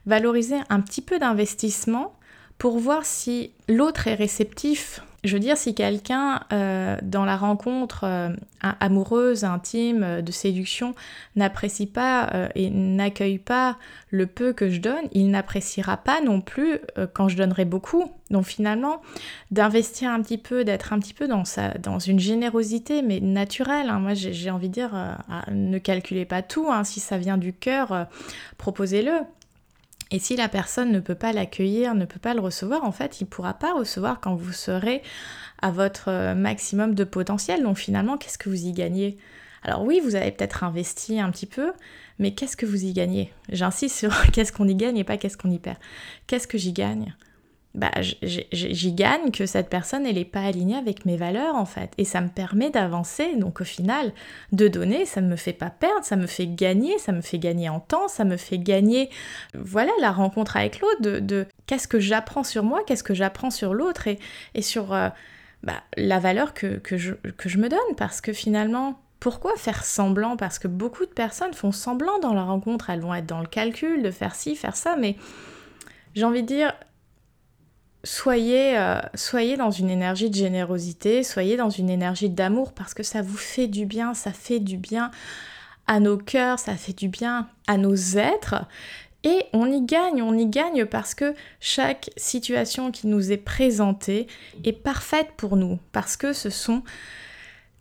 valoriser 0.06 0.58
un 0.70 0.82
petit 0.82 1.02
peu 1.02 1.20
d'investissement 1.20 2.17
pour 2.58 2.80
voir 2.80 3.06
si 3.06 3.52
l'autre 3.67 4.08
est 4.08 4.15
réceptif 4.15 5.02
je 5.24 5.34
veux 5.34 5.39
dire, 5.39 5.58
si 5.58 5.76
quelqu'un, 5.76 6.41
euh, 6.54 6.98
dans 7.02 7.26
la 7.26 7.38
rencontre 7.38 8.04
euh, 8.04 8.30
amoureuse, 8.62 9.43
intime, 9.43 10.04
euh, 10.04 10.22
de 10.22 10.32
séduction, 10.32 10.93
n'apprécie 11.36 11.86
pas 11.86 12.50
et 12.56 12.70
n'accueille 12.70 13.38
pas 13.38 13.78
le 14.10 14.26
peu 14.26 14.54
que 14.54 14.70
je 14.70 14.80
donne, 14.80 15.06
il 15.12 15.30
n'appréciera 15.30 15.98
pas 15.98 16.22
non 16.22 16.41
plus 16.41 16.80
quand 17.13 17.28
je 17.28 17.38
donnerai 17.38 17.65
beaucoup. 17.65 18.12
Donc 18.32 18.46
finalement, 18.46 19.02
d'investir 19.52 20.12
un 20.12 20.22
petit 20.22 20.38
peu, 20.38 20.63
d'être 20.63 20.93
un 20.93 21.00
petit 21.00 21.13
peu 21.13 21.28
dans, 21.28 21.43
dans 21.82 22.00
une 22.00 22.20
générosité, 22.20 23.02
mais 23.02 23.20
naturelle. 23.20 23.89
Hein. 23.89 24.00
Moi, 24.00 24.13
j'ai 24.13 24.50
envie 24.50 24.70
de 24.70 24.74
dire, 24.74 25.17
ne 25.52 25.78
calculez 25.78 26.26
pas 26.26 26.41
tout. 26.41 26.67
Hein. 26.72 26.84
Si 26.84 27.00
ça 27.00 27.17
vient 27.17 27.38
du 27.38 27.54
cœur, 27.54 28.08
proposez-le. 28.58 29.12
Et 30.12 30.20
si 30.20 30.36
la 30.36 30.48
personne 30.48 30.91
ne 30.91 31.00
peut 31.00 31.15
pas 31.15 31.34
l'accueillir, 31.34 31.96
ne 31.96 32.06
peut 32.06 32.20
pas 32.20 32.34
le 32.34 32.39
recevoir, 32.39 32.84
en 32.84 32.91
fait, 32.91 33.20
il 33.20 33.26
ne 33.26 33.30
pourra 33.30 33.54
pas 33.54 33.74
recevoir 33.74 34.20
quand 34.20 34.36
vous 34.36 34.54
serez 34.54 35.02
à 35.62 35.72
votre 35.72 36.10
euh, 36.10 36.36
maximum 36.36 36.96
de 36.96 37.04
potentiel. 37.04 37.63
Donc 37.63 37.78
finalement, 37.78 38.17
qu'est-ce 38.17 38.38
que 38.38 38.50
vous 38.50 38.65
y 38.65 38.72
gagnez? 38.72 39.17
Alors 39.63 39.84
oui, 39.84 40.00
vous 40.04 40.15
avez 40.15 40.32
peut-être 40.32 40.63
investi 40.63 41.20
un 41.20 41.30
petit 41.32 41.46
peu, 41.46 41.74
mais 42.20 42.34
qu'est-ce 42.34 42.56
que 42.56 42.65
vous 42.65 42.86
y 42.86 42.93
gagnez? 42.93 43.34
J'insiste 43.50 43.98
sur 43.98 44.13
qu'est-ce 44.32 44.52
qu'on 44.52 44.67
y 44.67 44.76
gagne 44.76 44.98
et 44.98 45.04
pas 45.04 45.17
qu'est-ce 45.17 45.38
qu'on 45.38 45.52
y 45.52 45.60
perd. 45.60 45.78
Qu'est-ce 46.28 46.48
que 46.48 46.58
j'y 46.58 46.74
gagne? 46.74 47.13
Bah, 47.78 47.92
j'y 48.02 48.94
gagne 48.94 49.30
que 49.30 49.46
cette 49.46 49.70
personne, 49.70 50.08
elle 50.08 50.16
n'est 50.16 50.26
pas 50.26 50.42
alignée 50.42 50.76
avec 50.76 51.06
mes 51.06 51.16
valeurs, 51.16 51.54
en 51.54 51.66
fait. 51.66 51.92
Et 52.00 52.06
ça 52.06 52.22
me 52.22 52.28
permet 52.28 52.72
d'avancer. 52.72 53.36
Donc, 53.36 53.62
au 53.62 53.63
final, 53.63 54.13
de 54.52 54.68
donner, 54.68 55.06
ça 55.06 55.22
ne 55.22 55.30
me 55.30 55.36
fait 55.36 55.54
pas 55.54 55.70
perdre, 55.70 56.04
ça 56.04 56.16
me 56.16 56.26
fait 56.26 56.48
gagner, 56.48 56.98
ça 56.98 57.12
me 57.12 57.22
fait 57.22 57.38
gagner 57.38 57.70
en 57.70 57.80
temps, 57.80 58.08
ça 58.08 58.26
me 58.26 58.36
fait 58.36 58.58
gagner, 58.58 59.12
voilà, 59.54 59.92
la 60.02 60.12
rencontre 60.12 60.58
avec 60.58 60.80
l'autre, 60.80 61.02
de, 61.02 61.46
qu'est-ce 61.68 61.88
que 61.88 62.00
j'apprends 62.00 62.44
sur 62.44 62.63
moi, 62.63 62.82
qu'est-ce 62.88 63.04
que 63.04 63.13
j'apprends 63.13 63.52
sur 63.52 63.76
l'autre 63.76 64.08
et, 64.08 64.18
et 64.56 64.63
sur 64.63 64.92
euh, 64.92 65.10
bah, 65.62 65.84
la 65.98 66.18
valeur 66.18 66.56
que, 66.56 66.78
que, 66.78 66.98
je, 66.98 67.13
que 67.13 67.48
je 67.48 67.60
me 67.60 67.70
donne. 67.70 67.96
Parce 67.96 68.22
que 68.22 68.34
finalement, 68.34 69.00
pourquoi 69.20 69.56
faire 69.56 69.86
semblant? 69.86 70.36
Parce 70.36 70.58
que 70.58 70.68
beaucoup 70.68 71.06
de 71.06 71.12
personnes 71.12 71.54
font 71.54 71.72
semblant 71.72 72.18
dans 72.18 72.34
la 72.34 72.44
rencontre. 72.44 72.90
Elles 72.90 73.02
vont 73.02 73.13
être 73.13 73.28
dans 73.28 73.42
le 73.42 73.48
calcul 73.48 74.02
de 74.02 74.10
faire 74.10 74.34
ci, 74.34 74.56
faire 74.56 74.76
ça, 74.76 74.96
mais 74.96 75.16
j'ai 76.16 76.24
envie 76.24 76.42
de 76.42 76.48
dire, 76.48 76.74
soyez, 78.08 78.78
euh, 78.78 79.00
soyez 79.15 79.58
dans 79.58 79.72
une 79.72 79.89
énergie 79.89 80.30
de 80.30 80.36
générosité, 80.36 81.24
soyez 81.24 81.58
dans 81.58 81.70
une 81.70 81.89
énergie 81.89 82.30
d'amour 82.30 82.72
parce 82.72 82.93
que 82.93 83.04
ça 83.04 83.22
vous 83.22 83.38
fait 83.38 83.67
du 83.67 83.86
bien, 83.86 84.13
ça 84.13 84.32
fait 84.32 84.60
du 84.60 84.78
bien 84.78 85.12
à 85.88 86.00
nos 86.00 86.17
cœurs, 86.17 86.58
ça 86.58 86.76
fait 86.76 86.98
du 86.98 87.10
bien 87.10 87.50
à 87.67 87.78
nos 87.78 87.96
êtres. 87.96 88.65
Et 89.24 89.43
on 89.52 89.70
y 89.70 89.82
gagne, 89.82 90.22
on 90.22 90.38
y 90.38 90.46
gagne 90.46 90.86
parce 90.86 91.15
que 91.15 91.34
chaque 91.60 92.10
situation 92.15 92.91
qui 92.91 93.08
nous 93.08 93.32
est 93.32 93.38
présentée 93.38 94.28
est 94.63 94.72
parfaite 94.72 95.32
pour 95.36 95.58
nous, 95.58 95.80
parce 95.91 96.15
que 96.15 96.32
ce 96.32 96.50
sont 96.50 96.84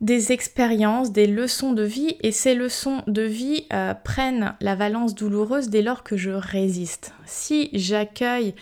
des 0.01 0.33
expériences, 0.33 1.13
des 1.13 1.27
leçons 1.27 1.73
de 1.73 1.83
vie, 1.83 2.17
et 2.21 2.33
ces 2.33 2.55
leçons 2.55 3.03
de 3.07 3.23
vie 3.23 3.67
euh, 3.73 3.95
prennent 3.95 4.55
la 4.61 4.75
valence 4.75 5.15
douloureuse 5.15 5.69
dès 5.69 5.83
lors 5.83 6.03
que 6.03 6.17
je 6.17 6.31
résiste. 6.31 7.15
Si 7.27 7.71
j'accueille 7.73 8.55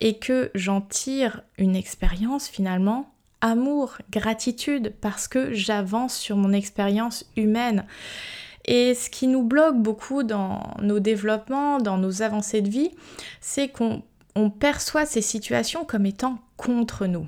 et 0.00 0.18
que 0.18 0.50
j'en 0.54 0.80
tire 0.80 1.42
une 1.58 1.76
expérience 1.76 2.48
finalement, 2.48 3.12
amour, 3.40 3.98
gratitude, 4.10 4.94
parce 5.00 5.28
que 5.28 5.52
j'avance 5.52 6.14
sur 6.14 6.36
mon 6.36 6.52
expérience 6.52 7.24
humaine. 7.36 7.86
Et 8.64 8.94
ce 8.94 9.08
qui 9.08 9.26
nous 9.26 9.42
bloque 9.42 9.78
beaucoup 9.78 10.22
dans 10.22 10.74
nos 10.82 11.00
développements, 11.00 11.78
dans 11.78 11.96
nos 11.96 12.22
avancées 12.22 12.60
de 12.60 12.68
vie, 12.68 12.90
c'est 13.40 13.68
qu'on 13.68 14.02
perçoit 14.50 15.06
ces 15.06 15.22
situations 15.22 15.84
comme 15.84 16.06
étant 16.06 16.38
contre 16.56 17.06
nous. 17.06 17.26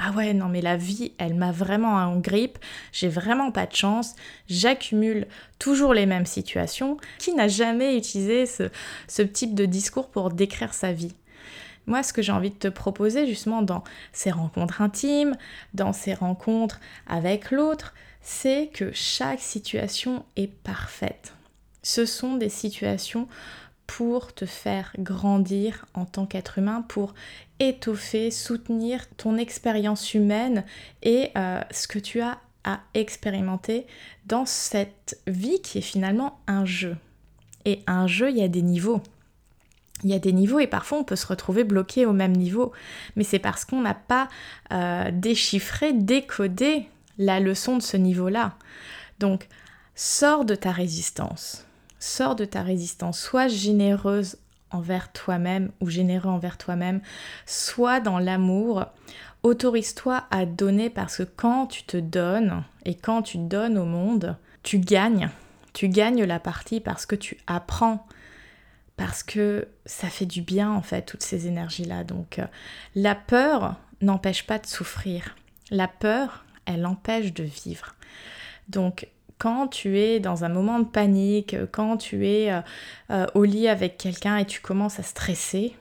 Ah 0.00 0.12
ouais, 0.12 0.32
non 0.32 0.48
mais 0.48 0.60
la 0.60 0.76
vie, 0.76 1.12
elle 1.18 1.34
m'a 1.34 1.50
vraiment 1.50 1.94
en 1.94 2.18
grippe, 2.18 2.58
j'ai 2.92 3.08
vraiment 3.08 3.50
pas 3.50 3.66
de 3.66 3.74
chance, 3.74 4.14
j'accumule 4.48 5.26
toujours 5.58 5.92
les 5.92 6.06
mêmes 6.06 6.26
situations. 6.26 6.98
Qui 7.18 7.34
n'a 7.34 7.48
jamais 7.48 7.96
utilisé 7.96 8.46
ce, 8.46 8.70
ce 9.08 9.22
type 9.22 9.54
de 9.54 9.66
discours 9.66 10.08
pour 10.08 10.30
décrire 10.30 10.72
sa 10.72 10.92
vie? 10.92 11.14
Moi, 11.88 12.02
ce 12.02 12.12
que 12.12 12.22
j'ai 12.22 12.32
envie 12.32 12.50
de 12.50 12.56
te 12.56 12.68
proposer 12.68 13.26
justement 13.26 13.62
dans 13.62 13.82
ces 14.12 14.30
rencontres 14.30 14.82
intimes, 14.82 15.36
dans 15.74 15.92
ces 15.92 16.14
rencontres 16.14 16.80
avec 17.06 17.50
l'autre, 17.50 17.94
c'est 18.20 18.68
que 18.72 18.92
chaque 18.92 19.40
situation 19.40 20.24
est 20.36 20.52
parfaite. 20.52 21.32
Ce 21.82 22.04
sont 22.04 22.36
des 22.36 22.50
situations 22.50 23.26
pour 23.86 24.34
te 24.34 24.44
faire 24.44 24.92
grandir 24.98 25.86
en 25.94 26.04
tant 26.04 26.26
qu'être 26.26 26.58
humain, 26.58 26.84
pour 26.86 27.14
étoffer, 27.58 28.30
soutenir 28.30 29.08
ton 29.16 29.38
expérience 29.38 30.12
humaine 30.12 30.64
et 31.02 31.30
euh, 31.36 31.62
ce 31.70 31.88
que 31.88 31.98
tu 31.98 32.20
as 32.20 32.38
à 32.64 32.80
expérimenter 32.92 33.86
dans 34.26 34.44
cette 34.44 35.18
vie 35.26 35.62
qui 35.62 35.78
est 35.78 35.82
finalement 35.82 36.38
un 36.46 36.66
jeu. 36.66 36.98
Et 37.64 37.80
un 37.86 38.06
jeu, 38.06 38.30
il 38.30 38.36
y 38.36 38.42
a 38.42 38.48
des 38.48 38.62
niveaux. 38.62 39.00
Il 40.04 40.10
y 40.10 40.14
a 40.14 40.18
des 40.18 40.32
niveaux 40.32 40.60
et 40.60 40.66
parfois 40.66 40.98
on 40.98 41.04
peut 41.04 41.16
se 41.16 41.26
retrouver 41.26 41.64
bloqué 41.64 42.06
au 42.06 42.12
même 42.12 42.36
niveau. 42.36 42.72
Mais 43.16 43.24
c'est 43.24 43.38
parce 43.38 43.64
qu'on 43.64 43.80
n'a 43.80 43.94
pas 43.94 44.28
euh, 44.72 45.10
déchiffré, 45.12 45.92
décodé 45.92 46.88
la 47.18 47.40
leçon 47.40 47.76
de 47.76 47.82
ce 47.82 47.96
niveau-là. 47.96 48.54
Donc, 49.18 49.48
sors 49.94 50.44
de 50.44 50.54
ta 50.54 50.70
résistance. 50.70 51.66
Sors 51.98 52.36
de 52.36 52.44
ta 52.44 52.62
résistance. 52.62 53.20
Sois 53.20 53.48
généreuse 53.48 54.36
envers 54.70 55.10
toi-même 55.12 55.70
ou 55.80 55.88
généreux 55.88 56.30
envers 56.30 56.58
toi-même. 56.58 57.00
Sois 57.46 58.00
dans 58.00 58.18
l'amour. 58.18 58.86
Autorise-toi 59.42 60.24
à 60.30 60.46
donner 60.46 60.90
parce 60.90 61.18
que 61.18 61.22
quand 61.22 61.66
tu 61.66 61.84
te 61.84 61.96
donnes 61.96 62.62
et 62.84 62.94
quand 62.94 63.22
tu 63.22 63.38
donnes 63.38 63.78
au 63.78 63.84
monde, 63.84 64.36
tu 64.62 64.78
gagnes. 64.78 65.30
Tu 65.72 65.88
gagnes 65.88 66.24
la 66.24 66.40
partie 66.40 66.80
parce 66.80 67.06
que 67.06 67.14
tu 67.14 67.38
apprends 67.46 68.06
parce 68.98 69.22
que 69.22 69.68
ça 69.86 70.08
fait 70.08 70.26
du 70.26 70.42
bien 70.42 70.70
en 70.70 70.82
fait, 70.82 71.02
toutes 71.02 71.22
ces 71.22 71.46
énergies-là. 71.46 72.04
Donc 72.04 72.40
euh, 72.40 72.46
la 72.94 73.14
peur 73.14 73.76
n'empêche 74.02 74.44
pas 74.44 74.58
de 74.58 74.66
souffrir. 74.66 75.36
La 75.70 75.88
peur, 75.88 76.44
elle 76.66 76.84
empêche 76.84 77.32
de 77.32 77.44
vivre. 77.44 77.94
Donc 78.68 79.08
quand 79.38 79.68
tu 79.68 80.00
es 80.00 80.18
dans 80.18 80.44
un 80.44 80.48
moment 80.48 80.80
de 80.80 80.84
panique, 80.84 81.56
quand 81.70 81.96
tu 81.96 82.26
es 82.26 82.52
euh, 82.52 82.60
euh, 83.10 83.26
au 83.34 83.44
lit 83.44 83.68
avec 83.68 83.98
quelqu'un 83.98 84.36
et 84.36 84.44
tu 84.44 84.60
commences 84.60 84.98
à 84.98 85.04
stresser, 85.04 85.76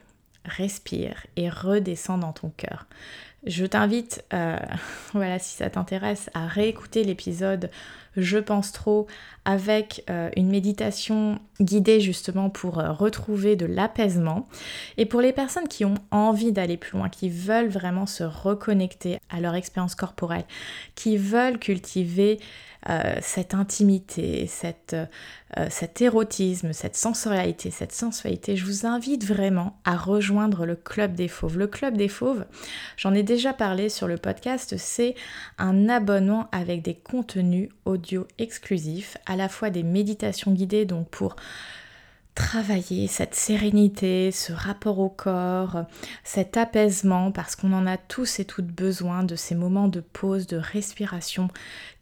respire 0.46 1.26
et 1.36 1.50
redescends 1.50 2.20
dans 2.20 2.34
ton 2.34 2.52
cœur. 2.56 2.86
Je 3.48 3.66
t'invite, 3.66 4.26
voilà, 5.14 5.40
si 5.40 5.56
ça 5.56 5.70
t'intéresse, 5.70 6.30
à 6.34 6.48
réécouter 6.48 7.04
l'épisode 7.04 7.72
je 8.18 8.38
pense 8.38 8.72
trop, 8.72 9.08
avec 9.46 10.04
euh, 10.10 10.30
une 10.36 10.50
méditation 10.50 11.40
guidée 11.62 12.02
justement 12.02 12.50
pour 12.50 12.80
euh, 12.80 12.92
retrouver 12.92 13.56
de 13.56 13.66
l'apaisement. 13.66 14.50
Et 14.98 15.06
pour 15.06 15.22
les 15.22 15.32
personnes 15.32 15.68
qui 15.68 15.86
ont 15.86 15.96
envie 16.12 16.52
d'aller 16.52 16.78
plus 16.78 16.98
loin, 16.98 17.10
qui 17.10 17.30
veulent 17.30 17.70
vraiment 17.70 18.06
se 18.06 18.24
reconnecter 18.24 19.20
à 19.30 19.40
leur 19.40 19.56
expérience 19.56 19.96
corporelle, 19.96 20.46
qui 20.96 21.16
veulent 21.18 21.60
cultiver 21.60 22.40
euh, 22.90 23.16
cette 23.22 23.54
intimité, 23.54 24.50
euh, 24.94 25.06
cet 25.70 26.02
érotisme, 26.02 26.72
cette 26.72 26.96
sensorialité, 26.96 27.70
cette 27.70 27.92
sensualité, 27.92 28.56
je 28.56 28.66
vous 28.66 28.86
invite 28.86 29.26
vraiment 29.26 29.78
à 29.84 29.98
rejoindre 29.98 30.66
le 30.66 30.76
Club 30.76 31.14
des 31.14 31.28
Fauves. 31.28 31.58
Le 31.58 31.68
Club 31.68 31.98
des 31.98 32.08
Fauves, 32.08 32.46
j'en 32.96 33.14
ai 33.14 33.24
déjà 33.24 33.54
parlé 33.54 33.90
sur 33.90 34.08
le 34.08 34.18
podcast, 34.18 34.76
c'est 34.78 35.16
un 35.58 35.90
abonnement 35.90 36.48
avec 36.52 36.82
des 36.82 36.96
contenus 36.96 37.70
audio 37.86 38.26
exclusifs, 38.38 39.18
à 39.26 39.36
la 39.36 39.50
fois 39.50 39.70
des 39.70 39.84
méditations 39.84 40.52
guidées, 40.52 40.86
donc 40.86 41.10
pour 41.10 41.36
travailler 42.38 43.08
cette 43.08 43.34
sérénité, 43.34 44.32
ce 44.32 44.54
rapport 44.54 45.00
au 45.00 45.10
corps, 45.10 45.86
cet 46.24 46.56
apaisement, 46.56 47.32
parce 47.32 47.56
qu'on 47.56 47.74
en 47.74 47.88
a 47.88 47.98
tous 47.98 48.40
et 48.40 48.46
toutes 48.46 48.68
besoin 48.68 49.24
de 49.24 49.36
ces 49.36 49.56
moments 49.56 49.88
de 49.88 50.02
pause, 50.02 50.46
de 50.46 50.58
respiration 50.58 51.48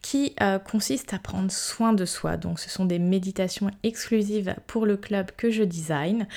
qui 0.02 0.34
euh, 0.42 0.58
consistent 0.58 1.14
à 1.14 1.18
prendre 1.18 1.50
soin 1.50 1.94
de 1.94 2.04
soi. 2.04 2.36
Donc 2.36 2.60
ce 2.60 2.68
sont 2.68 2.84
des 2.84 2.98
méditations 2.98 3.70
exclusives 3.82 4.54
pour 4.66 4.84
le 4.84 4.98
club 4.98 5.30
que 5.38 5.50
je 5.50 5.62
design. 5.62 6.28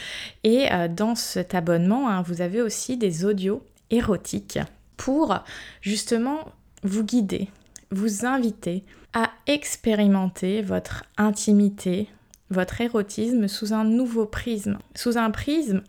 Et 0.45 0.71
euh, 0.71 0.87
dans 0.87 1.15
cet 1.15 1.53
abonnement, 1.53 2.07
hein, 2.07 2.21
vous 2.21 2.39
avez 2.39 2.61
aussi 2.61 2.95
des 2.95 3.25
audios 3.25 3.61
érotiques 3.89 4.59
pour 4.95 5.43
justement 5.81 6.45
vous 6.83 7.03
guider, 7.03 7.49
vous 7.91 8.25
inviter 8.25 8.85
à 9.11 9.29
expérimenter 9.45 10.61
votre 10.61 11.03
intimité, 11.17 12.07
votre 12.49 12.81
érotisme 12.81 13.47
sous 13.47 13.73
un 13.73 13.83
nouveau 13.83 14.25
prisme, 14.25 14.77
sous 14.95 15.17
un 15.17 15.31
prisme 15.31 15.83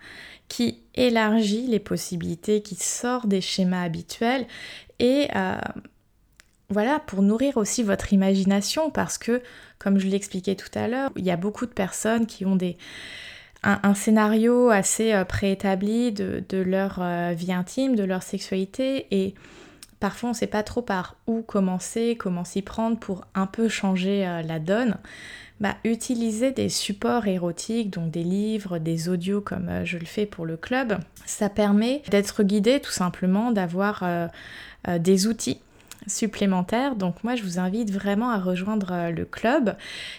qui 0.48 0.80
élargit 0.94 1.66
les 1.66 1.78
possibilités, 1.78 2.60
qui 2.60 2.74
sort 2.74 3.26
des 3.26 3.40
schémas 3.40 3.82
habituels 3.82 4.46
et 4.98 5.28
euh, 5.34 5.58
voilà, 6.68 7.00
pour 7.00 7.22
nourrir 7.22 7.56
aussi 7.56 7.82
votre 7.82 8.12
imagination 8.12 8.90
parce 8.90 9.16
que, 9.16 9.42
comme 9.78 9.98
je 9.98 10.06
l'expliquais 10.06 10.56
tout 10.56 10.70
à 10.74 10.88
l'heure, 10.88 11.10
il 11.16 11.24
y 11.24 11.30
a 11.30 11.36
beaucoup 11.36 11.66
de 11.66 11.72
personnes 11.72 12.26
qui 12.26 12.44
ont 12.44 12.56
des, 12.56 12.76
un, 13.62 13.94
scénario 13.94 14.70
assez 14.70 15.12
euh, 15.12 15.24
préétabli 15.24 16.12
de, 16.12 16.44
leur 16.52 16.98
euh, 17.00 17.32
vie 17.32 17.52
intime, 17.52 17.94
de 17.94 18.04
leur 18.04 18.22
sexualité 18.22 19.06
et 19.10 19.34
parfois 20.00 20.30
on 20.30 20.32
ne 20.32 20.36
sait 20.36 20.46
pas 20.46 20.62
trop 20.62 20.82
par 20.82 21.16
où 21.26 21.42
commencer, 21.42 22.16
comment 22.18 22.44
s'y 22.44 22.62
prendre 22.62 22.98
pour 22.98 23.24
un 23.34 23.46
peu 23.46 23.68
changer 23.68 24.22
la 24.44 24.58
donne 24.58 24.96
bah, 25.60 25.76
utiliser 25.84 26.52
des 26.52 26.70
supports 26.70 27.26
érotiques, 27.26 27.90
donc 27.90 28.10
des 28.10 28.24
livres, 28.24 28.78
des 28.78 29.10
audios 29.10 29.42
comme 29.42 29.68
euh, 29.68 29.84
je 29.84 29.98
le 29.98 30.06
fais 30.06 30.24
pour 30.24 30.46
le 30.46 30.56
club, 30.56 30.98
ça 31.26 31.50
permet 31.50 32.02
d'être 32.10 32.42
guidé 32.42 32.80
tout 32.80 32.90
simplement, 32.90 33.52
d'avoir 33.52 34.02
euh, 34.02 34.26
euh, 34.88 34.98
des 34.98 35.26
outils 35.26 35.60
supplémentaires. 36.06 36.96
Donc 36.96 37.22
moi, 37.24 37.34
je 37.34 37.42
vous 37.42 37.58
invite 37.58 37.90
vraiment 37.90 38.30
à 38.30 38.38
rejoindre 38.38 38.92
euh, 38.92 39.10
le 39.10 39.24
club. 39.24 39.76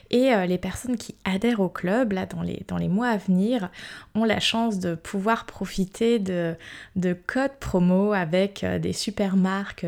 Et 0.09 0.33
euh, 0.33 0.45
les 0.45 0.57
personnes 0.57 0.97
qui 0.97 1.15
adhèrent 1.25 1.59
au 1.59 1.69
club, 1.69 2.13
là, 2.13 2.25
dans 2.25 2.41
les, 2.41 2.63
dans 2.67 2.77
les 2.77 2.87
mois 2.87 3.09
à 3.09 3.17
venir, 3.17 3.69
ont 4.15 4.23
la 4.23 4.39
chance 4.39 4.79
de 4.79 4.95
pouvoir 4.95 5.45
profiter 5.45 6.19
de, 6.19 6.55
de 6.95 7.13
codes 7.13 7.57
promo 7.59 8.13
avec 8.13 8.63
euh, 8.63 8.79
des 8.79 8.93
super 8.93 9.35
marques 9.35 9.85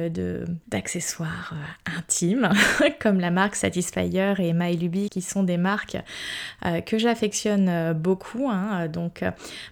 d'accessoires 0.68 1.54
intimes, 1.98 2.50
comme 3.00 3.20
la 3.20 3.32
marque 3.32 3.56
Satisfyer 3.56 4.34
et 4.40 4.54
MyLuby, 4.54 5.10
qui 5.10 5.22
sont 5.22 5.44
des 5.44 5.58
marques 5.58 5.98
que 6.86 6.98
j'affectionne 6.98 7.94
beaucoup. 7.94 8.50
Hein. 8.50 8.88
Donc 8.88 9.24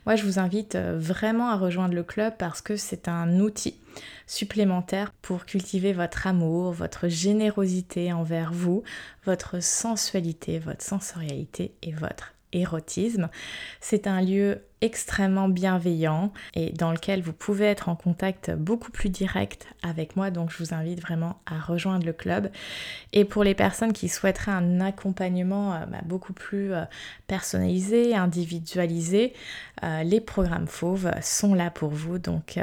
moi, 0.05 0.15
je 0.15 0.23
vous 0.23 0.39
invite 0.39 0.75
vraiment 0.75 1.49
à 1.49 1.55
rejoindre 1.55 1.93
le 1.93 2.03
club 2.03 2.34
parce 2.38 2.62
que 2.62 2.75
c'est 2.75 3.07
un 3.07 3.39
outil 3.39 3.75
supplémentaire 4.32 5.12
pour 5.22 5.46
cultiver 5.46 5.91
votre 5.91 6.26
amour, 6.26 6.72
votre 6.72 7.10
générosité 7.10 8.13
envers 8.13 8.54
vous, 8.54 8.82
votre 9.26 9.62
sensualité, 9.62 10.58
votre 10.58 10.82
sensorialité 10.82 11.74
et 11.82 11.91
votre 11.91 12.34
érotisme. 12.54 13.30
C'est 13.82 14.08
un 14.08 14.22
lieu 14.22 14.62
extrêmement 14.80 15.50
bienveillant 15.50 16.32
et 16.54 16.72
dans 16.72 16.94
lequel 16.94 17.22
vous 17.22 17.34
pouvez 17.34 17.65
être 17.65 17.89
en 17.89 17.98
contact 17.98 18.52
beaucoup 18.52 18.89
plus 18.89 19.10
direct 19.10 19.67
avec 19.84 20.15
moi. 20.15 20.32
Donc 20.32 20.50
je 20.50 20.63
vous 20.63 20.74
invite 20.74 21.02
vraiment 21.02 21.41
à 21.46 21.60
rejoindre 21.60 22.06
le 22.06 22.13
club. 22.13 22.50
Et 23.12 23.26
pour 23.26 23.44
les 23.44 23.54
personnes 23.54 23.91
qui 23.91 24.08
souhaiteraient 24.08 24.54
un 24.54 24.80
accompagnement 24.80 25.74
euh, 25.74 25.86
bah, 25.88 26.00
beaucoup 26.06 26.34
plus 26.34 26.74
euh, 26.74 26.84
personnalisé, 27.28 28.15
individualisé, 28.15 29.34
euh, 29.84 30.04
les 30.04 30.22
programmes 30.22 30.67
fauves 30.67 31.12
sont 31.22 31.54
là 31.54 31.70
pour 31.70 31.89
vous. 31.89 32.17
Donc 32.17 32.58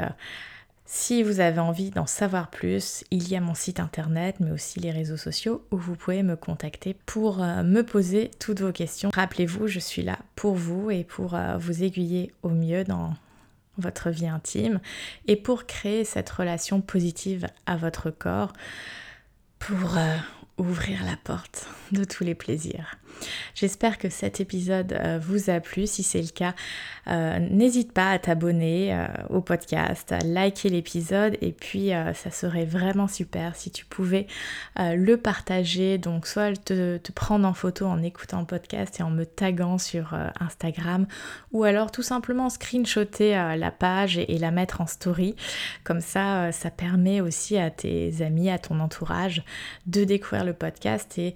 Si 0.91 1.21
vous 1.21 1.39
avez 1.39 1.59
envie 1.59 1.91
d'en 1.91 2.07
savoir 2.07 2.49
plus, 2.49 3.03
il 3.11 3.29
y 3.29 3.35
a 3.35 3.41
mon 3.41 3.53
site 3.53 3.79
internet 3.79 4.37
mais 4.39 4.49
aussi 4.49 4.79
les 4.79 4.89
réseaux 4.89 5.17
sociaux 5.17 5.63
où 5.69 5.77
vous 5.77 5.95
pouvez 5.95 6.23
me 6.23 6.35
contacter 6.35 6.95
pour 7.05 7.43
euh, 7.43 7.61
me 7.61 7.83
poser 7.83 8.31
toutes 8.39 8.61
vos 8.61 8.71
questions. 8.71 9.11
Rappelez-vous, 9.13 9.67
je 9.67 9.77
suis 9.77 10.01
là 10.01 10.17
pour 10.35 10.55
vous 10.55 10.89
et 10.89 11.03
pour 11.03 11.35
euh, 11.35 11.59
vous 11.59 11.83
aiguiller 11.83 12.33
au 12.41 12.49
mieux 12.49 12.85
dans 12.85 13.13
votre 13.77 14.09
vie 14.09 14.27
intime 14.27 14.79
et 15.27 15.35
pour 15.35 15.67
créer 15.67 16.05
cette 16.05 16.31
relation 16.31 16.81
positive 16.81 17.45
à 17.67 17.77
votre 17.77 18.09
corps 18.09 18.53
pour 19.59 19.95
euh, 19.95 20.17
ouvrir 20.57 21.05
la 21.05 21.17
porte 21.23 21.67
de 21.91 22.03
tous 22.03 22.23
les 22.23 22.33
plaisirs. 22.33 22.97
J'espère 23.55 23.97
que 23.97 24.09
cet 24.09 24.39
épisode 24.39 24.93
euh, 24.93 25.19
vous 25.21 25.49
a 25.49 25.59
plu. 25.59 25.87
Si 25.87 26.03
c'est 26.03 26.21
le 26.21 26.29
cas, 26.29 26.53
euh, 27.07 27.39
n'hésite 27.39 27.91
pas 27.91 28.11
à 28.11 28.19
t'abonner 28.19 28.93
euh, 28.93 29.07
au 29.29 29.41
podcast, 29.41 30.11
à 30.11 30.19
liker 30.19 30.69
l'épisode 30.69 31.37
et 31.41 31.51
puis 31.51 31.91
ça 32.13 32.31
serait 32.31 32.65
vraiment 32.65 33.07
super 33.07 33.55
si 33.55 33.71
tu 33.71 33.85
pouvais 33.85 34.27
le 34.77 35.15
partager. 35.15 35.97
Donc 35.97 36.27
soit 36.27 36.53
te, 36.63 36.99
prendre 37.11 37.47
en 37.47 37.53
photo 37.53 37.85
en 37.85 38.01
écoutant 38.01 38.39
le 38.39 38.45
podcast 38.45 38.99
et 38.99 39.03
en 39.03 39.09
me 39.09 39.25
taguant 39.25 39.77
sur 39.77 40.13
Instagram 40.39 41.07
ou 41.51 41.63
alors 41.63 41.91
tout 41.91 42.03
simplement 42.03 42.49
screenshotter 42.49 43.31
la 43.57 43.71
page 43.71 44.17
et, 44.17 44.37
la 44.37 44.51
mettre 44.51 44.81
en 44.81 44.87
story. 44.87 45.35
Comme 45.83 46.01
ça, 46.01 46.51
ça 46.51 46.69
permet 46.69 47.21
aussi 47.21 47.57
à 47.57 47.69
tes 47.71 48.21
amis, 48.21 48.49
à 48.49 48.59
ton 48.59 48.79
entourage 48.79 49.43
de 49.87 50.03
découvrir 50.03 50.45
le 50.45 50.53
podcast 50.53 51.17
et 51.17 51.35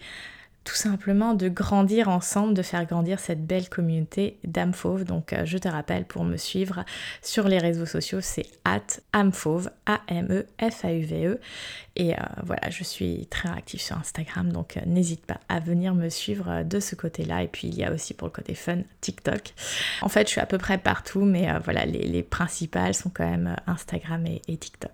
tout 0.63 0.75
simplement 0.75 1.33
de 1.33 1.49
grandir 1.49 2.09
ensemble, 2.09 2.53
de 2.53 2.61
faire 2.61 2.85
grandir 2.85 3.19
cette 3.19 3.45
belle 3.45 3.69
communauté 3.69 4.37
d'âmes 4.43 4.73
fauves. 4.73 5.03
Donc 5.03 5.33
euh, 5.33 5.45
je 5.45 5.57
te 5.57 5.67
rappelle 5.67 6.05
pour 6.05 6.23
me 6.23 6.37
suivre 6.37 6.85
sur 7.21 7.47
les 7.47 7.57
réseaux 7.57 7.85
sociaux, 7.85 8.21
c'est 8.21 8.45
at 8.63 8.81
amfauve, 9.13 9.69
A-M-E-F-A-U-V-E. 9.85 11.39
Et 11.95 12.13
euh, 12.13 12.17
voilà, 12.43 12.69
je 12.69 12.83
suis 12.83 13.27
très 13.27 13.49
active 13.49 13.81
sur 13.81 13.97
Instagram, 13.97 14.51
donc 14.51 14.77
euh, 14.77 14.81
n'hésite 14.85 15.25
pas 15.25 15.39
à 15.47 15.59
venir 15.59 15.93
me 15.93 16.09
suivre 16.09 16.63
de 16.63 16.79
ce 16.79 16.95
côté-là. 16.95 17.43
Et 17.43 17.47
puis 17.47 17.67
il 17.67 17.75
y 17.75 17.83
a 17.83 17.91
aussi 17.91 18.13
pour 18.13 18.27
le 18.27 18.31
côté 18.33 18.55
fun 18.55 18.79
TikTok. 19.01 19.53
En 20.01 20.09
fait, 20.09 20.27
je 20.27 20.31
suis 20.31 20.41
à 20.41 20.45
peu 20.45 20.57
près 20.57 20.77
partout, 20.77 21.21
mais 21.21 21.47
voilà, 21.63 21.85
les, 21.85 22.23
principales 22.23 22.93
sont 22.95 23.11
quand 23.13 23.29
même 23.29 23.55
Instagram 23.67 24.25
et, 24.25 24.41
et 24.47 24.57
TikTok. 24.57 24.91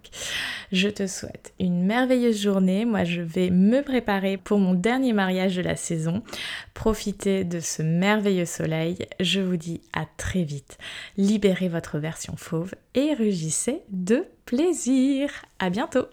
Je 0.71 0.89
te 0.89 1.07
souhaite 1.07 1.53
une 1.59 1.85
merveilleuse 1.85 2.41
journée. 2.41 2.85
Moi, 2.85 3.03
je 3.03 3.21
vais 3.21 3.49
me 3.49 3.81
préparer 3.81 4.38
pour 4.38 4.59
mon 4.59 4.73
dernier 4.73 5.13
mariage 5.13 5.55
de 5.55 5.62
la 5.62 5.75
saison. 5.75 6.23
Profitez 6.73 7.43
de 7.43 7.59
ce 7.59 7.81
merveilleux 7.81 8.45
soleil. 8.45 8.97
Je 9.19 9.41
vous 9.41 9.57
dis 9.57 9.81
à 9.93 10.05
très 10.17 10.43
vite. 10.43 10.77
Libérez 11.17 11.69
votre 11.69 11.99
version 11.99 12.35
fauve 12.35 12.73
et 12.95 13.13
rugissez 13.13 13.81
de 13.89 14.25
plaisir. 14.45 15.29
À 15.59 15.69
bientôt. 15.69 16.07